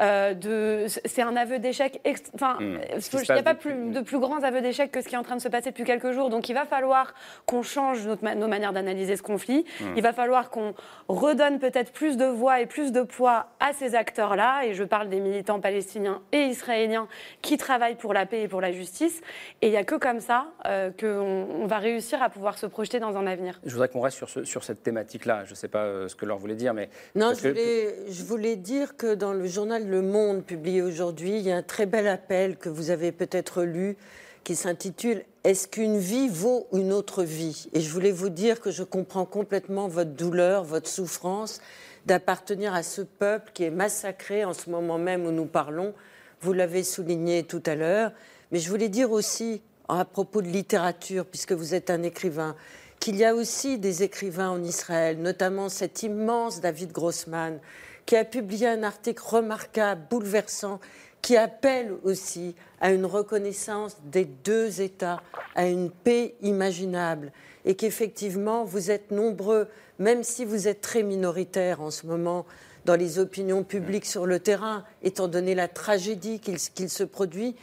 [0.00, 2.00] euh, c'est un aveu d'échec.
[2.34, 5.18] Enfin, il n'y a pas plus, de plus grands aveux d'échec que ce qui est
[5.18, 6.30] en train de se passer depuis quelques jours.
[6.30, 7.14] Donc, il va falloir
[7.46, 9.64] qu'on change nos manières d'analyser ce conflit.
[9.80, 9.94] Hmm.
[9.96, 10.74] Il va falloir qu'on
[11.08, 14.66] redonne peut-être plus de voix et plus de poids à ces acteurs-là.
[14.66, 17.08] Et je parle des militants palestiniens et israéliens
[17.42, 19.20] qui travaillent pour la paix et pour la justice.
[19.62, 23.00] Et il n'y a que comme ça euh, qu'on va réussir à pouvoir se projeter
[23.00, 23.60] dans un avenir.
[23.64, 25.44] Je voudrais qu'on reste sur, ce, sur cette thématique-là.
[25.44, 28.22] Je ne sais pas euh, ce que Laure voulait dire, mais non, je voulais, je
[28.24, 31.86] voulais dire que dans le journal le Monde publié aujourd'hui, il y a un très
[31.86, 33.96] bel appel que vous avez peut-être lu
[34.44, 37.66] qui s'intitule Est-ce qu'une vie vaut une autre vie?
[37.72, 41.60] Et je voulais vous dire que je comprends complètement votre douleur, votre souffrance
[42.06, 45.94] d'appartenir à ce peuple qui est massacré en ce moment même où nous parlons.
[46.40, 48.12] Vous l'avez souligné tout à l'heure.
[48.52, 52.56] Mais je voulais dire aussi, à propos de littérature, puisque vous êtes un écrivain,
[53.00, 57.58] qu'il y a aussi des écrivains en Israël, notamment cet immense David Grossman,
[58.06, 60.80] qui a publié un article remarquable, bouleversant,
[61.20, 65.22] qui appelle aussi à une reconnaissance des deux États,
[65.54, 67.32] à une paix imaginable,
[67.64, 72.44] et qu'effectivement, vous êtes nombreux, même si vous êtes très minoritaires en ce moment
[72.84, 77.56] dans les opinions publiques sur le terrain, étant donné la tragédie qu'il se produit,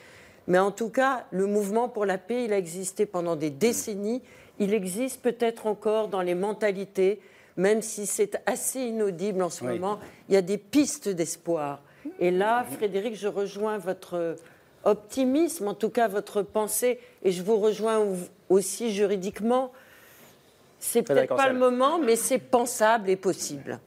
[0.48, 4.22] mais en tout cas, le mouvement pour la paix, il a existé pendant des décennies,
[4.60, 7.20] il existe peut-être encore dans les mentalités,
[7.58, 10.00] même si c'est assez inaudible en ce moment,
[10.30, 11.84] il y a des pistes d'espoir.
[12.20, 14.36] Et là, Frédéric, je rejoins votre
[14.84, 18.04] optimisme, en tout cas votre pensée, et je vous rejoins
[18.50, 19.72] aussi juridiquement.
[20.82, 23.80] C'est peut-être pas le moment, mais c'est pensable et possible.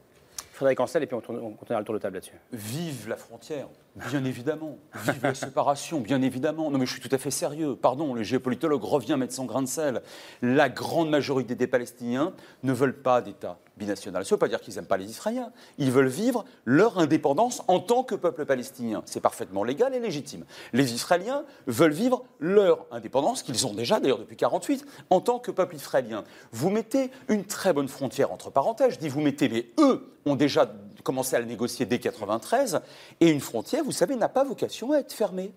[0.53, 2.39] Frédéric Ancel, et puis on, tourne, on continuera le tour de table là-dessus.
[2.53, 3.67] Vive la frontière,
[4.09, 4.77] bien évidemment.
[5.03, 6.71] Vive la séparation, bien évidemment.
[6.71, 7.75] Non, mais je suis tout à fait sérieux.
[7.75, 10.01] Pardon, le géopolitologue revient mettre son grain de sel.
[10.41, 12.33] La grande majorité des Palestiniens
[12.63, 14.23] ne veulent pas d'État binational.
[14.25, 15.51] Ça ne veut pas dire qu'ils n'aiment pas les Israéliens.
[15.77, 19.03] Ils veulent vivre leur indépendance en tant que peuple palestinien.
[19.05, 20.45] C'est parfaitement légal et légitime.
[20.73, 25.51] Les Israéliens veulent vivre leur indépendance, qu'ils ont déjà d'ailleurs depuis 1948, en tant que
[25.51, 26.23] peuple israélien.
[26.51, 28.93] Vous mettez une très bonne frontière entre parenthèses.
[28.93, 30.71] Je dis vous mettez, mais eux ont déjà
[31.03, 32.81] commencé à le négocier dès 1993.
[33.19, 35.53] Et une frontière, vous savez, n'a pas vocation à être fermée.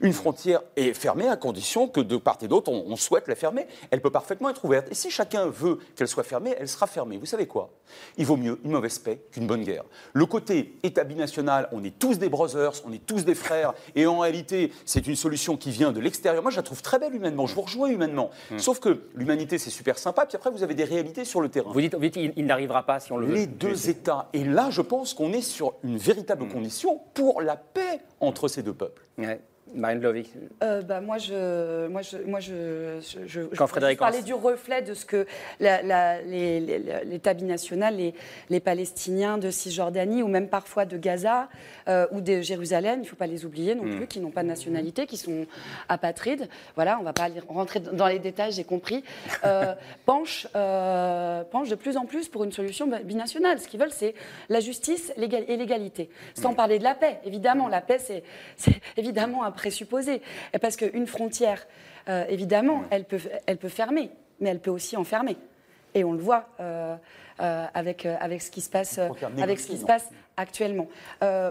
[0.00, 3.66] Une frontière est fermée à condition que de part et d'autre, on, souhaite la fermer.
[3.90, 4.88] Elle peut parfaitement être ouverte.
[4.90, 7.18] Et si chacun veut qu'elle soit fermée, elle sera fermée.
[7.18, 7.70] Vous savez quoi?
[8.16, 9.84] Il vaut mieux une mauvaise paix qu'une bonne guerre.
[10.12, 14.06] Le côté établi national, on est tous des brothers, on est tous des frères, et
[14.06, 16.42] en réalité, c'est une solution qui vient de l'extérieur.
[16.42, 17.46] Moi, je la trouve très belle humainement.
[17.46, 18.30] Je vous rejoins humainement.
[18.50, 18.58] Hmm.
[18.58, 21.72] Sauf que l'humanité, c'est super sympa, puis après, vous avez des réalités sur le terrain.
[21.72, 23.34] Vous dites, il, n'arrivera pas si on le veut.
[23.34, 24.28] Les deux États.
[24.32, 26.52] Et là, je pense qu'on est sur une véritable hmm.
[26.52, 29.02] condition pour la paix entre ces deux peuples.
[29.74, 34.34] Marine Lovic euh, bah, Moi, je, moi, je, moi, je, je, Quand Frédéric parlais du
[34.34, 35.26] reflet de ce que
[35.60, 38.14] l'État binational, les,
[38.50, 41.48] les, Palestiniens de Cisjordanie ou même parfois de Gaza
[41.88, 43.96] euh, ou de Jérusalem, il ne faut pas les oublier non hmm.
[43.96, 45.46] plus, qui n'ont pas de nationalité, qui sont
[45.88, 46.48] apatrides.
[46.74, 49.04] Voilà, on ne va pas rentrer dans les détails, j'ai compris.
[49.44, 49.74] Euh,
[50.06, 53.58] penchent, euh, penchent de plus en plus pour une solution binationale.
[53.58, 54.14] Ce qu'ils veulent, c'est
[54.48, 56.10] la justice et l'égalité.
[56.34, 56.56] Sans hmm.
[56.56, 57.68] parler de la paix, évidemment.
[57.68, 58.22] La paix, c'est
[58.96, 60.20] évidemment un présupposé.
[60.60, 61.66] Parce qu'une frontière,
[62.08, 64.10] euh, évidemment, elle peut, elle peut fermer,
[64.40, 65.36] mais elle peut aussi enfermer.
[65.94, 66.96] Et on le voit euh,
[67.40, 68.98] euh, avec, avec ce qui se passe,
[69.40, 70.88] avec ce qui se passe actuellement.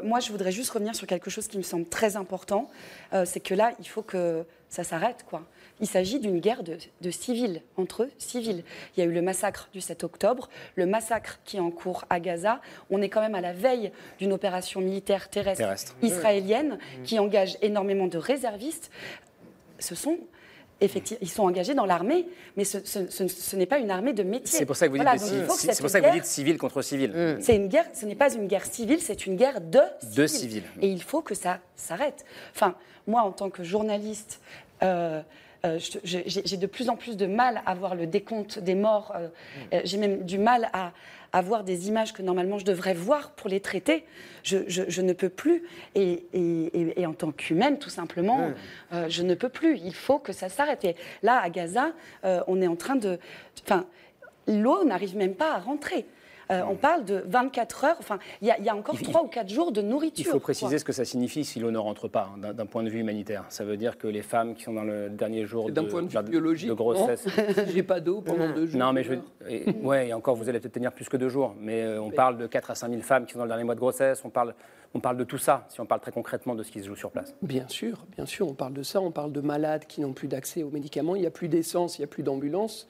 [0.04, 2.70] moi, je voudrais juste revenir sur quelque chose qui me semble très important.
[3.26, 5.44] c'est que là, il faut que ça s'arrête, quoi.
[5.82, 8.64] Il s'agit d'une guerre de, civils, entre civils.
[8.96, 12.06] Il y a eu le massacre du 7 octobre, le massacre qui est en cours
[12.10, 12.62] à Gaza.
[12.90, 18.08] On est quand même à la veille d'une opération militaire terrestre, israélienne qui engage énormément
[18.08, 18.92] de réservistes.
[19.80, 20.20] Ce sont
[20.82, 22.28] effectivement, ils sont engagés dans l'armée,
[22.58, 24.60] mais ce, n'est pas une armée de métier.
[24.60, 25.48] C'est pour ça que vous dites,
[25.80, 27.12] pour ça que vous dites civil contre civil.
[27.12, 27.38] Mm.
[27.40, 30.16] C'est une guerre, ce n'est pas une guerre civile, c'est une guerre de civils.
[30.16, 30.64] De civils.
[30.82, 32.26] Et il faut que ça s'arrête.
[32.54, 32.76] Enfin,
[33.08, 34.42] moi, en tant que journaliste,
[34.84, 35.22] euh,
[35.64, 39.14] euh, j'ai de plus en plus de mal à voir le décompte des morts.
[39.16, 39.28] Euh,
[39.74, 40.92] euh, j'ai même du mal à,
[41.42, 44.04] voir des images que normalement je devrais voir pour les traiter.
[44.44, 45.64] Je, ne peux plus.
[45.96, 48.52] Et, en tant qu'humaine, tout simplement,
[48.92, 49.78] je ne peux plus.
[49.78, 50.84] Il faut que ça s'arrête.
[50.84, 51.94] Et là, à Gaza,
[52.24, 53.18] on est en train de.
[53.64, 53.86] Enfin,
[54.46, 56.06] l'eau n'arrive même pas à rentrer.
[56.52, 59.72] Euh, on parle de 24 heures, enfin, il y, a encore 3 ou 4 jours
[59.72, 60.26] de nourriture.
[60.28, 62.84] Il faut préciser ce que ça signifie si l'eau ne rentre pas, hein, d'un point
[62.84, 63.46] de vue humanitaire.
[63.50, 66.08] Ça veut dire que les femmes qui sont dans le dernier jour de, point de,
[66.08, 67.26] vue biologique, de grossesse.
[67.74, 68.80] J'ai pas d'eau pendant deux jours.
[68.80, 69.14] Non, mais je
[69.48, 71.56] et, ouais, et encore, vous allez peut-être tenir plus que deux jours.
[71.60, 73.64] Mais euh, on parle de 4 à 5 000 femmes qui sont dans le dernier
[73.64, 74.24] mois de grossesse.
[74.26, 74.54] On parle,
[74.94, 76.96] on parle de tout ça, si on parle très concrètement de ce qui se joue
[76.96, 77.34] sur place.
[77.42, 79.02] Bien sûr, bien sûr, on parle de ça.
[79.02, 81.16] On parle de malades qui n'ont plus d'accès aux médicaments.
[81.16, 82.88] Il n'y a plus d'essence, il n'y a plus d'ambulance.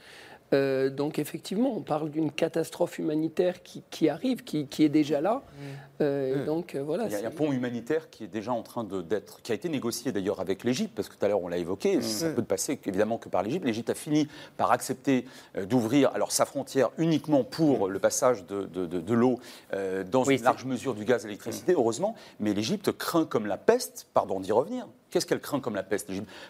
[0.54, 5.36] Euh, donc effectivement, on parle d'une catastrophe humanitaire qui, arrive, qui, est déjà là.
[5.36, 5.64] Mmh.
[6.02, 6.45] Euh, mmh.
[6.45, 7.06] donc euh, voilà.
[7.06, 9.70] Il y, a, un pont humanitaire qui est déjà en train d'être, qui a été
[9.70, 11.97] négocié d'ailleurs avec l'Égypte, parce que tout à l'heure on l'a évoqué.
[11.97, 12.02] Mmh.
[12.02, 13.66] Ça peut passer évidemment que par l'Égypte.
[13.66, 14.28] L'Égypte a fini
[14.58, 15.26] par accepter
[15.70, 19.39] d'ouvrir alors sa frontière uniquement pour le passage de, l'eau
[20.12, 22.16] dans une large mesure du gaz et l'électricité, heureusement.
[22.39, 26.09] Mais l'Égypte craint comme la peste, pardon d'y revenir, Qu'est-ce qu'elle craint comme la peste,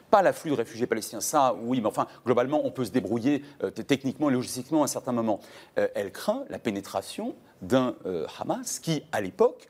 [0.10, 3.44] Pas l'afflux de réfugiés palestiniens, ça, oui, mais enfin, globalement, on peut se débrouiller
[3.88, 5.40] techniquement et logistiquement à un certain moment.
[5.78, 7.96] Euh, elle craint la pénétration d'un
[8.40, 9.68] Hamas qui, à l'époque,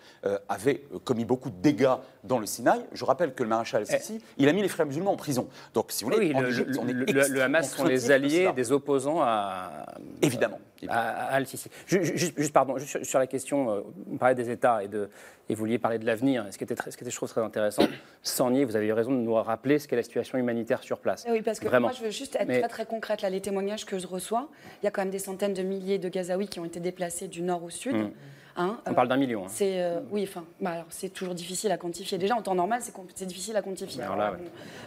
[0.50, 2.80] avait commis beaucoup de dégâts dans le Sinaï.
[2.94, 3.98] Je rappelle que le maréchal eh.
[3.98, 5.48] Sissi, il a mis les frères musulmans en prison.
[5.74, 9.86] Donc, si vous voulez, le, Hamas sont les alliés des opposants à.
[10.22, 10.60] Évidemment.
[10.88, 11.70] À, Al-Sisi.
[11.86, 15.10] Juste, pardon, juste sur, la question, vous parlez des États et, de,
[15.48, 16.46] et vous vouliez parler de l'avenir.
[16.50, 17.84] Ce qui était, ce qui était, je trouve, très intéressant,
[18.24, 21.00] sans nier, vous avez eu raison de nous rappeler ce qu'est la situation humanitaire sur
[21.00, 21.26] place.
[21.30, 23.22] Oui, parce que moi, je veux juste être très, très concrète.
[23.22, 24.50] Là, les témoignages que je reçois,
[24.82, 27.28] il y a quand même des centaines de milliers de Gazaouis qui ont été déplacés
[27.28, 27.81] du nord au sud.
[27.86, 28.12] Mmh.
[28.56, 29.46] Hein, On parle d'un million.
[29.46, 29.50] Hein.
[29.50, 32.18] C'est euh, oui, enfin, bah, c'est toujours difficile à quantifier.
[32.18, 32.82] Déjà en temps normal,
[33.16, 34.04] c'est difficile à quantifier.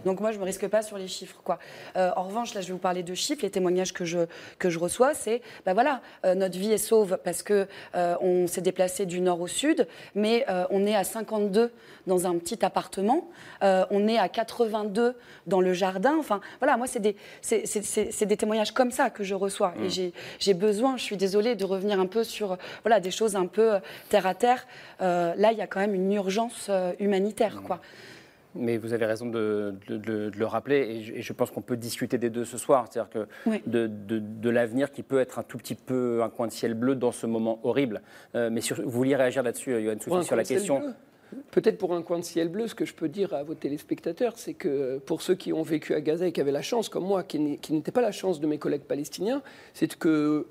[0.05, 1.59] Donc moi, je me risque pas sur les chiffres, quoi.
[1.97, 3.43] Euh, en revanche, là, je vais vous parler de chiffres.
[3.43, 4.27] Les témoignages que je
[4.59, 8.61] que je reçois, c'est, bah voilà, euh, notre vie est sauve parce que on s'est
[8.61, 11.73] déplacé du nord au sud, mais on est à 52
[12.07, 13.31] dans un petit appartement,
[13.63, 15.15] on est à 82
[15.47, 16.17] dans le jardin.
[16.19, 20.13] Enfin, voilà, moi, c'est des c'est des témoignages comme ça que je reçois et mmh.
[20.39, 20.97] j'ai besoin.
[20.97, 24.27] Je suis désolée de revenir un peu sur voilà des choses un peu euh, terre
[24.27, 24.67] à terre,
[25.01, 27.63] euh, là, il y a quand même une urgence euh, humanitaire.
[27.63, 27.81] Quoi.
[28.55, 32.45] Mais vous avez raison de, le rappeler, et je, pense qu'on peut discuter des deux
[32.45, 32.87] ce soir.
[32.89, 36.75] C'est-à-dire que de, l'avenir qui peut être un tout petit peu un coin de ciel
[36.75, 38.01] bleu dans ce moment horrible.
[38.35, 40.95] mais vous vouliez réagir là-dessus, Yohann Soufi, sur la question
[41.51, 44.35] Peut-être pour un coin de ciel bleu, ce que je peux dire à vos téléspectateurs,
[44.37, 47.05] c'est que pour ceux qui ont vécu à Gaza et qui avaient la chance, comme
[47.05, 49.43] moi, qui n'étaient pas la chance de mes collègues palestiniens,
[49.73, 50.47] c'est que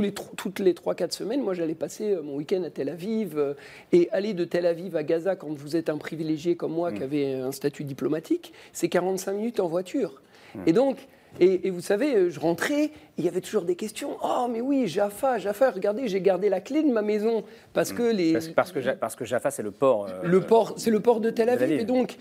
[0.00, 3.54] les, toutes les 3-4 semaines, moi j'allais passer euh, mon week-end à Tel Aviv euh,
[3.92, 7.00] et aller de Tel Aviv à Gaza quand vous êtes un privilégié comme moi qui
[7.00, 7.04] mm.
[7.04, 10.22] avait un statut diplomatique, c'est 45 minutes en voiture.
[10.54, 10.60] Mm.
[10.66, 11.08] Et donc,
[11.40, 14.16] et, vous savez, euh, je rentrais, il y avait toujours des questions.
[14.22, 17.42] Oh, mais oui, Jaffa, Jaffa, regardez, j'ai gardé la clé de ma maison
[17.72, 17.96] parce mm.
[17.96, 18.32] que les.
[18.32, 20.08] Parce, que, parce que Jaffa, c'est le port.
[20.22, 21.80] le port, c'est le port de Tel Aviv.
[21.80, 22.16] Et donc,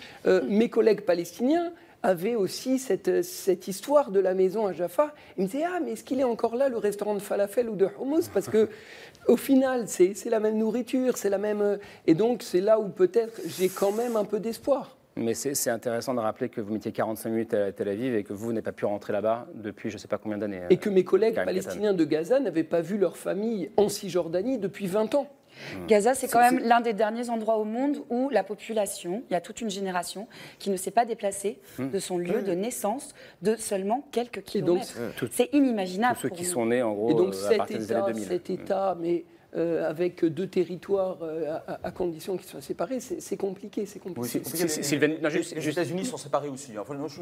[0.50, 1.72] mes collègues palestiniens
[2.04, 5.14] avait aussi cette, cette, histoire de la maison à Jaffa.
[5.38, 7.76] Il me disait Ah, mais est-ce qu'il est encore là, le restaurant de falafel ou
[7.76, 8.28] de hummus?
[8.32, 8.70] Parce que
[9.28, 11.80] au final, c'est la même nourriture, c'est la même.
[12.06, 14.98] Et donc, c'est là où peut-être j'ai quand même un peu d'espoir.
[15.16, 18.34] Mais c'est intéressant de rappeler que vous mettiez 45 minutes à Tel Aviv et que
[18.34, 20.62] vous n'avez pas pu rentrer là-bas depuis je ne sais pas combien d'années.
[20.72, 24.88] Et que mes collègues palestiniens de Gaza n'avaient pas vu leur famille en Cisjordanie depuis
[24.88, 25.28] 20 ans.
[25.76, 25.88] Mmh.
[25.88, 29.36] Gaza, c'est quand même l'un des derniers endroits au monde où la population, il y
[29.36, 30.28] a toute une génération
[30.60, 31.90] qui ne s'est pas déplacée mmh.
[31.90, 34.98] de son lieu de naissance de seulement quelques kilomètres.
[35.32, 36.16] C'est inimaginable.
[36.16, 38.28] Tous ceux qui sont nés, en gros, et donc, euh, à partir des années 2000.
[38.28, 39.26] Cet État, mais
[39.56, 43.86] euh, avec deux territoires euh, à, condition qu'ils soient séparés, c'est compliqué.
[43.86, 44.42] C'est compliqué.
[44.42, 46.72] les États-Unis sont séparés aussi.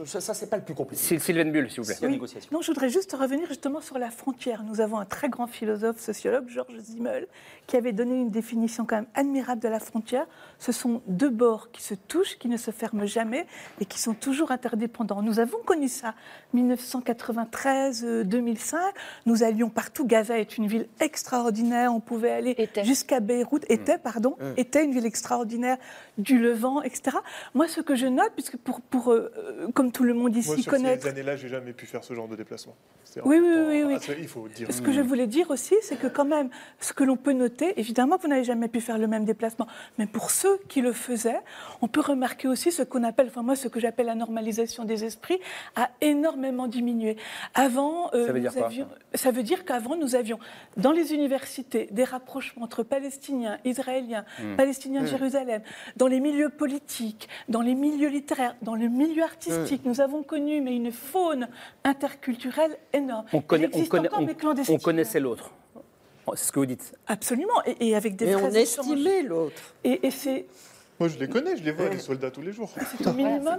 [0.06, 1.20] ça, ça c'est pas le plus compliqué.
[1.20, 2.20] Sylvain Bull, s'il vous plaît.
[2.52, 4.64] Non, je voudrais juste revenir justement sur la frontière.
[4.64, 7.28] Nous avons un très grand philosophe, sociologue, Georges Simmel,
[7.68, 10.26] qui avait donné une définition quand même admirable de la frontière.
[10.58, 13.46] Ce sont deux bords qui se touchent, qui ne se ferment jamais
[13.82, 15.22] et qui sont toujours interdépendants.
[15.22, 16.16] Nous avons connu ça.
[16.56, 18.78] 1993-2005,
[19.26, 20.08] nous allions partout.
[20.08, 21.94] Gaza est une ville extraordinaire.
[21.94, 23.74] On pouvait aller jusqu'à Beyrouth, mm.
[23.74, 24.54] était, pardon, mm.
[24.58, 25.78] était une ville extraordinaire
[26.18, 27.18] du Levant, etc.
[27.54, 29.32] Moi, ce que je note, puisque pour, pour euh,
[29.74, 31.04] comme tout le monde ici Moi, sur connaître...
[31.04, 32.76] ces années-là, j'ai jamais pu faire ce genre de déplacement.
[33.26, 34.16] Oui, oui, oui, oui.
[34.20, 34.72] il faut dire.
[34.72, 36.50] Ce que je voulais dire aussi, c'est que quand même,
[36.80, 39.68] ce que l'on peut noter, évidemment que vous n'avez jamais pu faire le même déplacement,
[39.98, 41.42] mais pour ceux qui le faisaient,
[41.82, 45.04] on peut remarquer aussi ce qu'on appelle, enfin moi, ce que j'appelle la normalisation des
[45.04, 45.40] esprits
[45.76, 47.18] a énormément diminué.
[47.54, 48.70] Avant, euh, ça veut dire quoi
[49.14, 50.40] Ça veut dire qu'avant, nous avions
[50.78, 54.56] dans les universités des rapprochements entre Palestiniens, Israéliens, hmm.
[54.56, 55.10] Palestiniens de hmm.
[55.10, 55.62] Jérusalem,
[55.96, 59.84] dans les milieux politiques, dans les milieux littéraires, dans le milieu artistique.
[59.84, 59.90] Hmm.
[59.90, 61.48] Nous avons connu mais une faune
[61.84, 63.26] interculturelle énorme.
[63.34, 65.52] On, connaît, on, connaissait l'autre.
[66.36, 66.94] C'est ce que vous dites.
[67.08, 69.76] Absolument, et, avec des Mais on estimait l'autre.
[69.84, 70.46] Et, c'est
[71.00, 72.70] moi, je les connais, je les vois, les soldats, tous les jours.
[72.96, 73.58] C'est au minimum,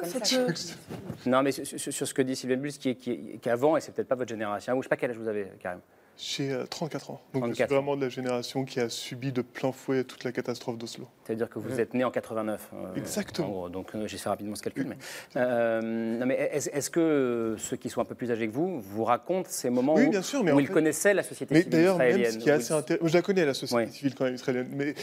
[1.26, 4.06] Non, mais sur, ce que dit Sylvain Bulls, qui, qui, qui, avant, et c'est peut-être
[4.06, 5.80] pas votre génération, ou je sais pas quel âge vous avez, Karim
[6.22, 7.20] j'ai 34 euh, ans.
[7.34, 10.30] Donc je suis vraiment de la génération qui a subi de plein fouet toute la
[10.30, 11.08] catastrophe d'Oslo.
[11.24, 12.70] C'est-à-dire que vous êtes né en 89.
[12.72, 13.68] Euh, Exactement.
[13.68, 14.86] donc euh, j'ai fait rapidement ce calcul.
[15.34, 19.48] Mais, mais est-ce que ceux qui sont un peu plus âgés que vous vous racontent
[19.50, 22.22] ces moments oui, où, bien sûr, mais où ils connaissaient la société civile israélienne D'ailleurs,
[22.22, 24.68] même ce qui est assez intéressant, je la connais la société civile quand même israélienne,
[24.72, 24.94] mais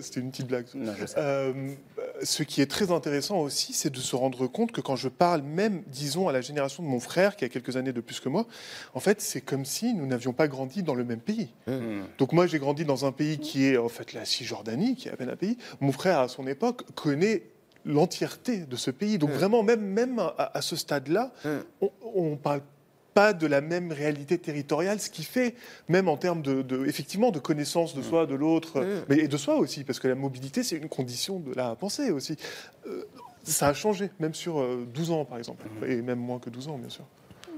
[0.00, 0.66] c'était une petite blague.
[0.74, 1.54] Non, je sais.
[2.22, 5.42] ce qui est très intéressant aussi, c'est de se rendre compte que quand je parle
[5.42, 8.28] même, disons, à la génération de mon frère qui a quelques années de plus que
[8.28, 8.46] moi,
[8.94, 11.48] en fait, c'est comme si nous n'avions pas grandi dans le même pays.
[11.66, 12.00] Mmh.
[12.18, 15.12] Donc moi, j'ai grandi dans un pays qui est en fait la Cisjordanie, qui est
[15.12, 15.56] à peine un pays.
[15.80, 17.42] Mon frère, à son époque, connaît
[17.84, 19.18] l'entièreté de ce pays.
[19.18, 19.34] Donc mmh.
[19.34, 21.86] vraiment, même, même à, ce stade-là, mmh.
[22.14, 22.62] on ne parle
[23.14, 25.54] pas de la même réalité territoriale, ce qui fait,
[25.88, 29.56] même en termes de, effectivement, de connaissance de soi, de l'autre, mais et de soi
[29.56, 32.36] aussi, parce que la mobilité, c'est une condition de la pensée aussi.
[32.86, 33.04] Euh,
[33.42, 34.64] ça a changé, même sur
[34.94, 37.04] 12 euh, ans, par exemple, et même moins que 12 ans, bien sûr.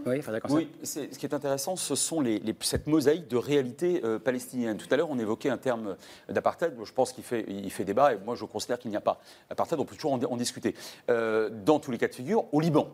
[0.07, 4.77] Oui, oui ce qui est intéressant, ce sont les, cette mosaïque de réalité euh, palestinienne.
[4.77, 5.97] Tout à l'heure, on évoquait un terme
[6.29, 6.75] d'apartheid.
[6.83, 9.21] Je pense qu'il fait, il fait débat et moi, je considère qu'il n'y a pas.
[9.51, 10.75] Apartheid, on peut toujours en, discuter.
[11.11, 12.89] Euh, dans tous les cas de figure, au Liban,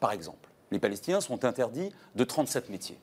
[0.00, 2.98] par exemple, les Palestiniens sont interdits de 37 métiers.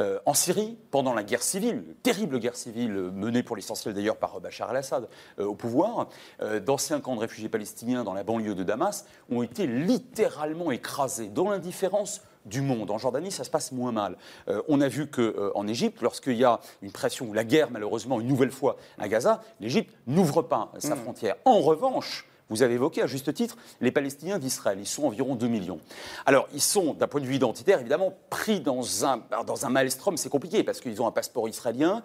[0.00, 4.40] Euh, en Syrie, pendant la guerre civile, terrible guerre civile menée pour l'essentiel d'ailleurs par
[4.40, 5.08] Bachar el-Assad
[5.38, 6.08] euh, au pouvoir,
[6.42, 11.28] euh, d'anciens camps de réfugiés palestiniens dans la banlieue de Damas ont été littéralement écrasés
[11.28, 12.90] dans l'indifférence du monde.
[12.90, 14.16] En Jordanie, ça se passe moins mal.
[14.68, 18.28] on a vu qu'en Égypte, lorsqu'il y a une pression ou la guerre, malheureusement, une
[18.28, 20.98] nouvelle fois à Gaza, l'Égypte n'ouvre pas sa mmh.
[20.98, 21.36] frontière.
[21.44, 24.78] En revanche, vous avez évoqué à juste titre les Palestiniens d'Israël.
[24.78, 25.80] Ils sont environ 2 millions.
[26.26, 30.16] Alors, ils sont, d'un point de vue identitaire, évidemment, pris dans un, dans un maelstrom.
[30.16, 32.02] C'est compliqué parce qu'ils ont un passeport israélien.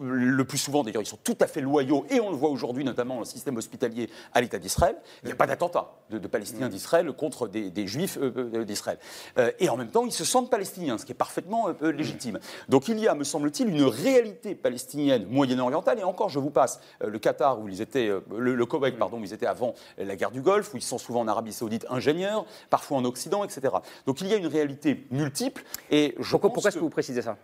[0.00, 2.84] le plus souvent, d'ailleurs, ils sont tout à fait loyaux, et on le voit aujourd'hui,
[2.84, 4.96] notamment dans le système hospitalier à l'État d'Israël.
[5.22, 6.72] Il n'y a pas d'attentat de, Palestiniens mm.
[6.72, 8.98] d'Israël contre des, Juifs euh, euh, d'Israël.
[9.38, 12.38] Euh, et en même temps, ils se sentent palestiniens, ce qui est parfaitement légitime.
[12.68, 15.98] Donc, il y a, me semble-t-il, une réalité palestinienne moyen-orientale.
[15.98, 19.24] Et encore, je vous passe le Qatar, où ils étaient, le, le Koweït, pardon, où
[19.24, 22.44] ils étaient avant la guerre du Golfe, où ils sont souvent en Arabie Saoudite ingénieurs,
[22.70, 23.74] parfois en Occident, etc.
[24.06, 25.64] Donc il y a une réalité multiple.
[25.90, 27.36] Et je pourquoi, pourquoi est-ce que vous précisez ça?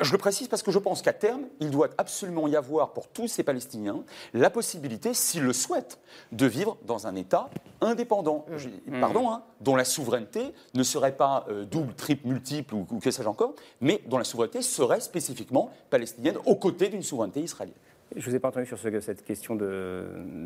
[0.00, 3.08] Je le précise parce que je pense qu'à terme, il doit absolument y avoir pour
[3.08, 4.02] tous ces Palestiniens
[4.34, 5.98] la possibilité, s'ils le souhaitent,
[6.32, 9.00] de vivre dans un État indépendant, mmh.
[9.00, 13.10] pardon, hein, dont la souveraineté ne serait pas euh, double, triple, multiple ou, ou que
[13.10, 17.76] sais-je encore, mais dont la souveraineté serait spécifiquement palestinienne aux côtés d'une souveraineté israélienne.
[18.16, 20.04] Je ne vous ai pas entendu sur cette question de,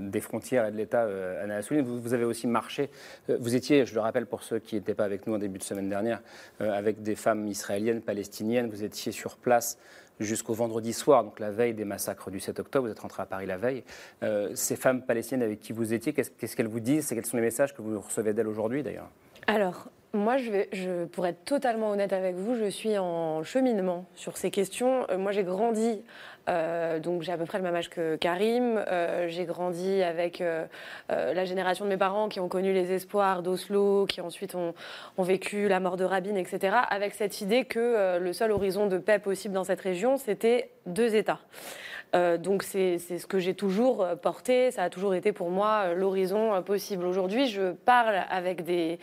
[0.09, 1.85] des frontières et de l'État, euh, Anna Assouline.
[1.85, 2.91] Vous, avez aussi marché,
[3.31, 5.59] euh, vous étiez, je le rappelle pour ceux qui n'étaient pas avec nous en début
[5.59, 6.21] de semaine dernière,
[6.61, 8.69] euh, avec des femmes israéliennes, palestiniennes.
[8.69, 9.79] Vous étiez sur place
[10.19, 12.87] jusqu'au vendredi soir, donc la veille des massacres du 7 octobre.
[12.87, 13.83] Vous êtes rentré à Paris la veille.
[14.55, 17.09] ces femmes palestiniennes avec qui vous étiez, qu'est-ce qu'elles vous disent?
[17.09, 19.09] Quels sont les messages que vous recevez d'elles aujourd'hui d'ailleurs?
[19.47, 20.69] Alors, moi, je vais,
[21.11, 25.07] pour être totalement honnête avec vous, je suis en cheminement sur ces questions.
[25.19, 26.03] moi, j'ai grandi
[26.49, 28.83] euh, donc j'ai à peu près le même âge que Karim.
[28.89, 30.67] Euh, j'ai grandi avec euh,
[31.09, 34.75] la génération de mes parents qui ont connu les espoirs d'Oslo, qui ensuite ont,
[35.19, 36.77] ont, vécu la mort de Rabin, etc.
[36.91, 41.15] Avec cette idée que le seul horizon de paix possible dans cette région, c'était deux
[41.15, 41.41] États.
[42.13, 47.07] Donc c'est ce que j'ai toujours porté, ça a toujours été pour moi l'horizon possible.
[47.07, 48.99] Aujourd'hui, je parle avec des,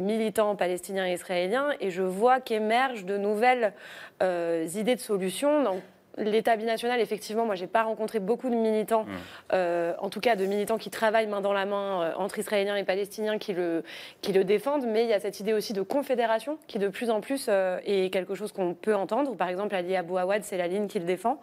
[0.00, 3.74] militants palestiniens et israéliens et je vois qu'émergent de nouvelles
[4.20, 5.82] idées de solutions.
[6.18, 9.08] L'État binational, effectivement, moi, j'ai pas rencontré beaucoup de militants, mmh.
[9.54, 12.76] euh, en tout cas de militants qui travaillent main dans la main euh, entre Israéliens
[12.76, 13.82] et Palestiniens qui le,
[14.20, 17.08] qui le défendent, mais il y a cette idée aussi de confédération qui, de plus
[17.08, 19.34] en plus, euh, est quelque chose qu'on peut entendre.
[19.36, 21.40] Par exemple, Ali Abou Awad, c'est la ligne qu'il défend.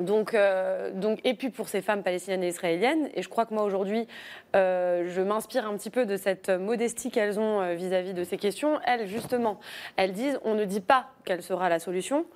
[0.00, 0.36] Donc,
[0.94, 4.08] donc, et puis pour ces femmes palestiniennes et israéliennes, et je crois que moi aujourd'hui,
[4.54, 8.36] euh, je m'inspire un petit peu de cette modestie qu'elles ont euh, vis-à-vis de ces
[8.36, 8.78] questions.
[8.86, 9.58] Elles, justement,
[9.96, 12.26] elles disent on ne dit pas quelle sera la solution.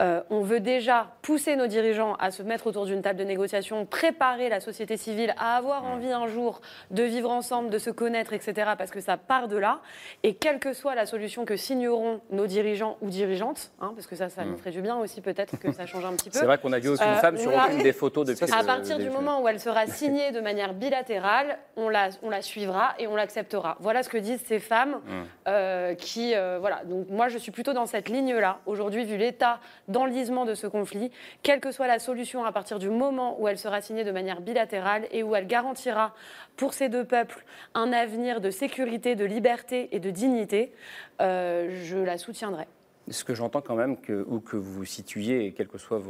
[0.00, 3.84] Euh, on veut déjà pousser nos dirigeants à se mettre autour d'une table de négociation,
[3.86, 6.60] préparer la société civile à avoir envie un jour
[6.90, 8.70] de vivre ensemble, de se connaître, etc.
[8.78, 9.80] Parce que ça part de là.
[10.22, 14.16] Et quelle que soit la solution que signeront nos dirigeants ou dirigeantes, hein, parce que
[14.16, 16.38] ça, ça nous ferait du bien aussi peut-être que ça change un petit peu.
[16.38, 18.52] C'est vrai qu'on a vu aucune femme sur aucune des photos depuis.
[18.52, 22.42] À partir du moment où elle sera signée de manière bilatérale, on la, on la
[22.42, 23.76] suivra et on l'acceptera.
[23.80, 25.12] Voilà ce que disent ces femmes mmh.
[25.48, 26.84] euh, qui, euh, voilà.
[26.84, 28.60] Donc moi, je suis plutôt dans cette ligne-là.
[28.66, 31.10] Aujourd'hui, vu l'état d'enlisement de ce conflit,
[31.42, 34.40] quelle que soit la solution à partir du moment où elle sera signée de manière
[34.40, 36.14] bilatérale et où elle garantira
[36.56, 37.44] pour ces deux peuples
[37.74, 40.72] un avenir de sécurité, de liberté et de dignité,
[41.20, 42.66] euh, je la soutiendrai.
[43.08, 43.96] Ce que j'entends quand même,
[44.26, 46.00] où que vous vous situiez, quel que soit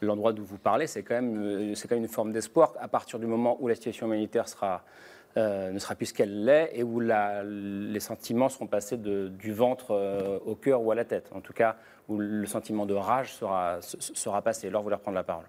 [0.00, 3.18] l'endroit d'où vous parlez, c'est quand, même, euh, quand même une forme d'espoir à partir
[3.18, 4.46] du moment où la situation humanitaire
[5.36, 9.92] euh, ne sera plus ce qu'elle l'est et où les sentiments seront passés du ventre
[9.92, 11.30] euh, au cœur ou à la tête.
[11.32, 11.76] En tout cas,
[12.08, 14.68] où le sentiment de rage sera, sera passé.
[14.68, 15.46] Alors, vous reprendre la parole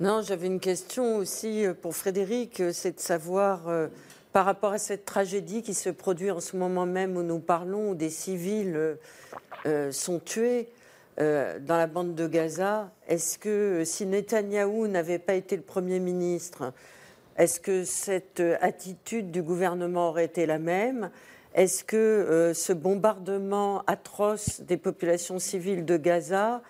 [0.00, 3.62] Non, j'avais une question aussi pour Frédéric, c'est de savoir,
[4.36, 7.92] par rapport à cette tragédie qui se produit en ce moment même où nous parlons,
[7.92, 8.98] où des civils
[9.90, 10.68] sont tués,
[11.18, 12.90] euh, dans la bande de Gaza.
[13.08, 16.74] Est-ce que si Netanyahou n'avait pas été le Premier ministre,
[17.38, 21.10] est-ce que cette attitude du gouvernement aurait été la même?
[21.54, 26.60] Est-ce que euh, ce bombardement atroce des populations civiles de Gaza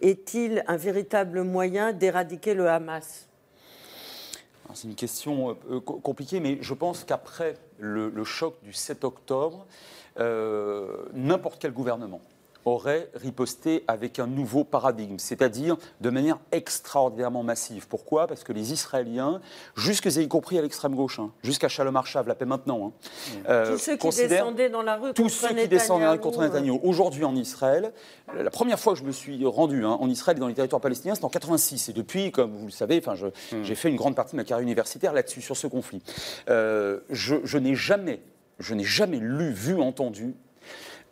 [0.00, 3.29] est-il un véritable moyen d'éradiquer le Hamas?
[4.74, 9.66] C'est une question euh, compliquée, mais je pense qu'après le, choc du 7 octobre,
[11.14, 12.20] n'importe quel gouvernement
[12.64, 17.86] aurait riposté avec un nouveau paradigme, c'est-à-dire de manière extraordinairement massive.
[17.88, 18.26] Pourquoi?
[18.26, 19.40] Parce que les Israéliens,
[19.76, 23.38] jusque y compris à l'extrême gauche, hein, jusqu'à Shalom Arshav, la paix maintenant, hein, mmh.
[23.48, 26.78] euh, tous ceux qui descendaient dans la rue tous ceux qui descendaient contre Netanyahu.
[26.82, 27.92] Aujourd'hui en Israël,
[28.34, 30.80] la première fois que je me suis rendu hein, en Israël et dans les territoires
[30.80, 31.88] palestiniens, c'était en 86.
[31.88, 33.62] Et depuis, comme vous le savez, enfin, mmh.
[33.62, 36.02] j'ai fait une grande partie de ma carrière universitaire là-dessus, sur ce conflit.
[36.48, 38.20] Euh, je, je n'ai jamais,
[38.58, 40.34] je n'ai jamais lu, vu, entendu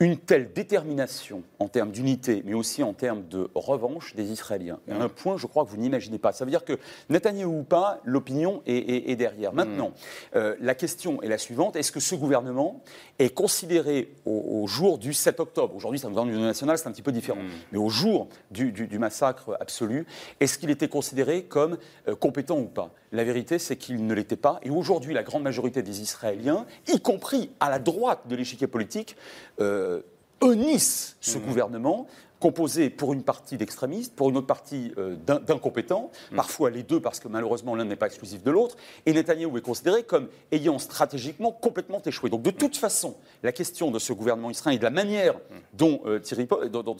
[0.00, 4.78] une telle détermination en termes d'unité, mais aussi en termes de revanche des Israéliens.
[4.88, 6.32] À un point, je crois que vous n'imaginez pas.
[6.32, 6.78] Ça veut dire que
[7.08, 9.52] Netanyahu ou pas, l'opinion est, derrière.
[9.52, 9.92] Maintenant,
[10.36, 12.82] euh, la question est la suivante est-ce que ce gouvernement
[13.18, 15.74] est considéré au, jour du 7 octobre?
[15.74, 17.42] Aujourd'hui, ça nous donne une nationale, c'est un petit peu différent.
[17.42, 17.48] Mm.
[17.72, 20.06] Mais au jour du, massacre absolu,
[20.40, 22.92] est-ce qu'il était considéré comme euh, compétent ou pas?
[23.12, 24.60] La vérité, c'est qu'il ne l'était pas.
[24.62, 29.16] Et aujourd'hui, la grande majorité des Israéliens, y compris à la droite de l'échiquier politique,
[29.60, 30.02] euh,
[30.40, 31.42] honnissent ce mmh.
[31.42, 32.06] gouvernement
[32.40, 36.36] composé pour une partie d'extrémistes, pour une autre partie euh, d'incompétents, mmh.
[36.36, 38.76] parfois les deux parce que malheureusement l'un n'est pas exclusif de l'autre,
[39.06, 42.30] et Netanyahou est considéré comme ayant stratégiquement complètement échoué.
[42.30, 45.54] Donc de toute façon, la question de ce gouvernement israélien et de la manière mmh.
[45.74, 46.96] dont, euh, Thierry, dont,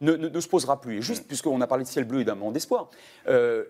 [0.00, 0.98] ne, se posera plus.
[0.98, 2.90] Et juste, puisqu'on a parlé de ciel bleu et d'un moment d'espoir,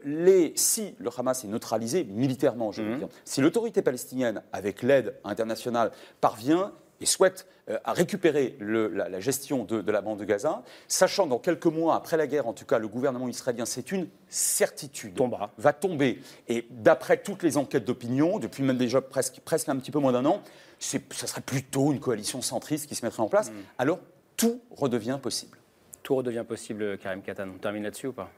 [0.04, 5.14] les, si le Hamas est neutralisé militairement, je veux dire, si l'autorité palestinienne, avec l'aide
[5.24, 6.72] internationale, parvient
[7.02, 11.66] et souhaite euh, à récupérer la, gestion de, la bande de Gaza, sachant dans quelques
[11.66, 15.18] mois après la guerre, en tout cas, le gouvernement israélien, c'est une certitude,
[15.58, 16.20] va tomber.
[16.48, 20.12] Et d'après toutes les enquêtes d'opinion, depuis même déjà presque, presque un petit peu moins
[20.12, 20.42] d'un an,
[20.78, 23.50] ce serait plutôt une coalition centriste qui se mettrait en place.
[23.50, 23.54] Mm.
[23.78, 23.98] Alors
[24.36, 25.58] tout redevient possible.
[26.02, 27.48] Tout redevient possible, Karim Katan.
[27.54, 28.30] On termine là-dessus ou pas?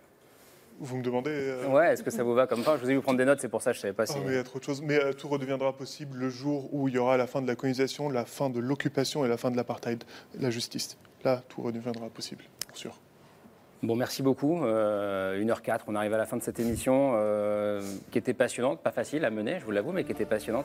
[0.81, 2.95] Vous me demandez euh, Ouais, est-ce que ça vous va comme ça Je vous ai
[2.95, 4.16] vu prendre des notes, c'est pour ça que je ne savais pas si.
[4.16, 4.83] Oh, mais il y a trop de choses.
[4.83, 7.55] Mais euh, tout redeviendra possible le jour où il y aura la fin de la
[7.55, 10.03] colonisation, la fin de l'occupation et la fin de l'apartheid,
[10.39, 10.99] la justice.
[11.25, 12.99] Là, tout redeviendra possible, pour sûr.
[13.85, 14.61] Bon, merci beaucoup.
[14.61, 18.93] 1h04, euh, on arrive à la fin de cette émission euh, qui était passionnante, pas
[18.93, 20.64] facile à mener, je vous l'avoue, mais qui était passionnante.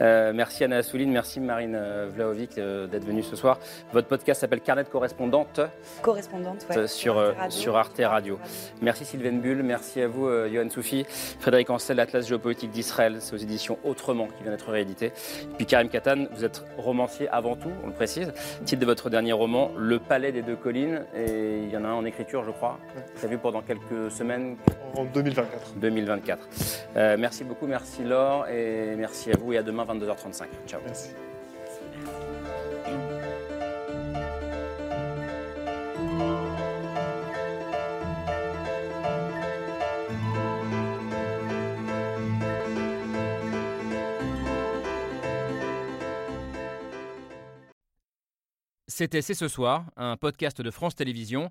[0.00, 1.76] Euh, merci Anna Assouline, merci Marine
[2.14, 3.58] Vlaovic d'être venue ce soir.
[3.92, 5.60] Votre podcast s'appelle Carnet de correspondante.
[6.00, 8.38] Correspondante, Sur, sur Arte Radio.
[8.82, 11.04] Merci Sylvain Bull, merci à vous Johan Soufi,
[11.40, 15.06] Frédéric Ancel, l'Atlas géopolitique d'Israël, c'est aux éditions Autrement qui vient d'être réédité.
[15.06, 18.32] Et puis Karim Katan, vous êtes romancier avant tout, on le précise.
[18.64, 21.88] Titre de votre dernier roman, Le Palais des deux collines, et il y en a
[21.88, 22.78] un en écriture, je crois crois,
[23.14, 24.56] prévu pendant quelques semaines.
[24.94, 25.74] En 2024.
[25.76, 26.48] 2024.
[26.96, 30.44] Euh, merci beaucoup, merci Laure, et merci à vous, et à demain 22h35.
[30.66, 30.80] Ciao.
[30.84, 31.10] Merci.
[48.86, 51.50] C'était C'est ce soir, un podcast de France Télévisions.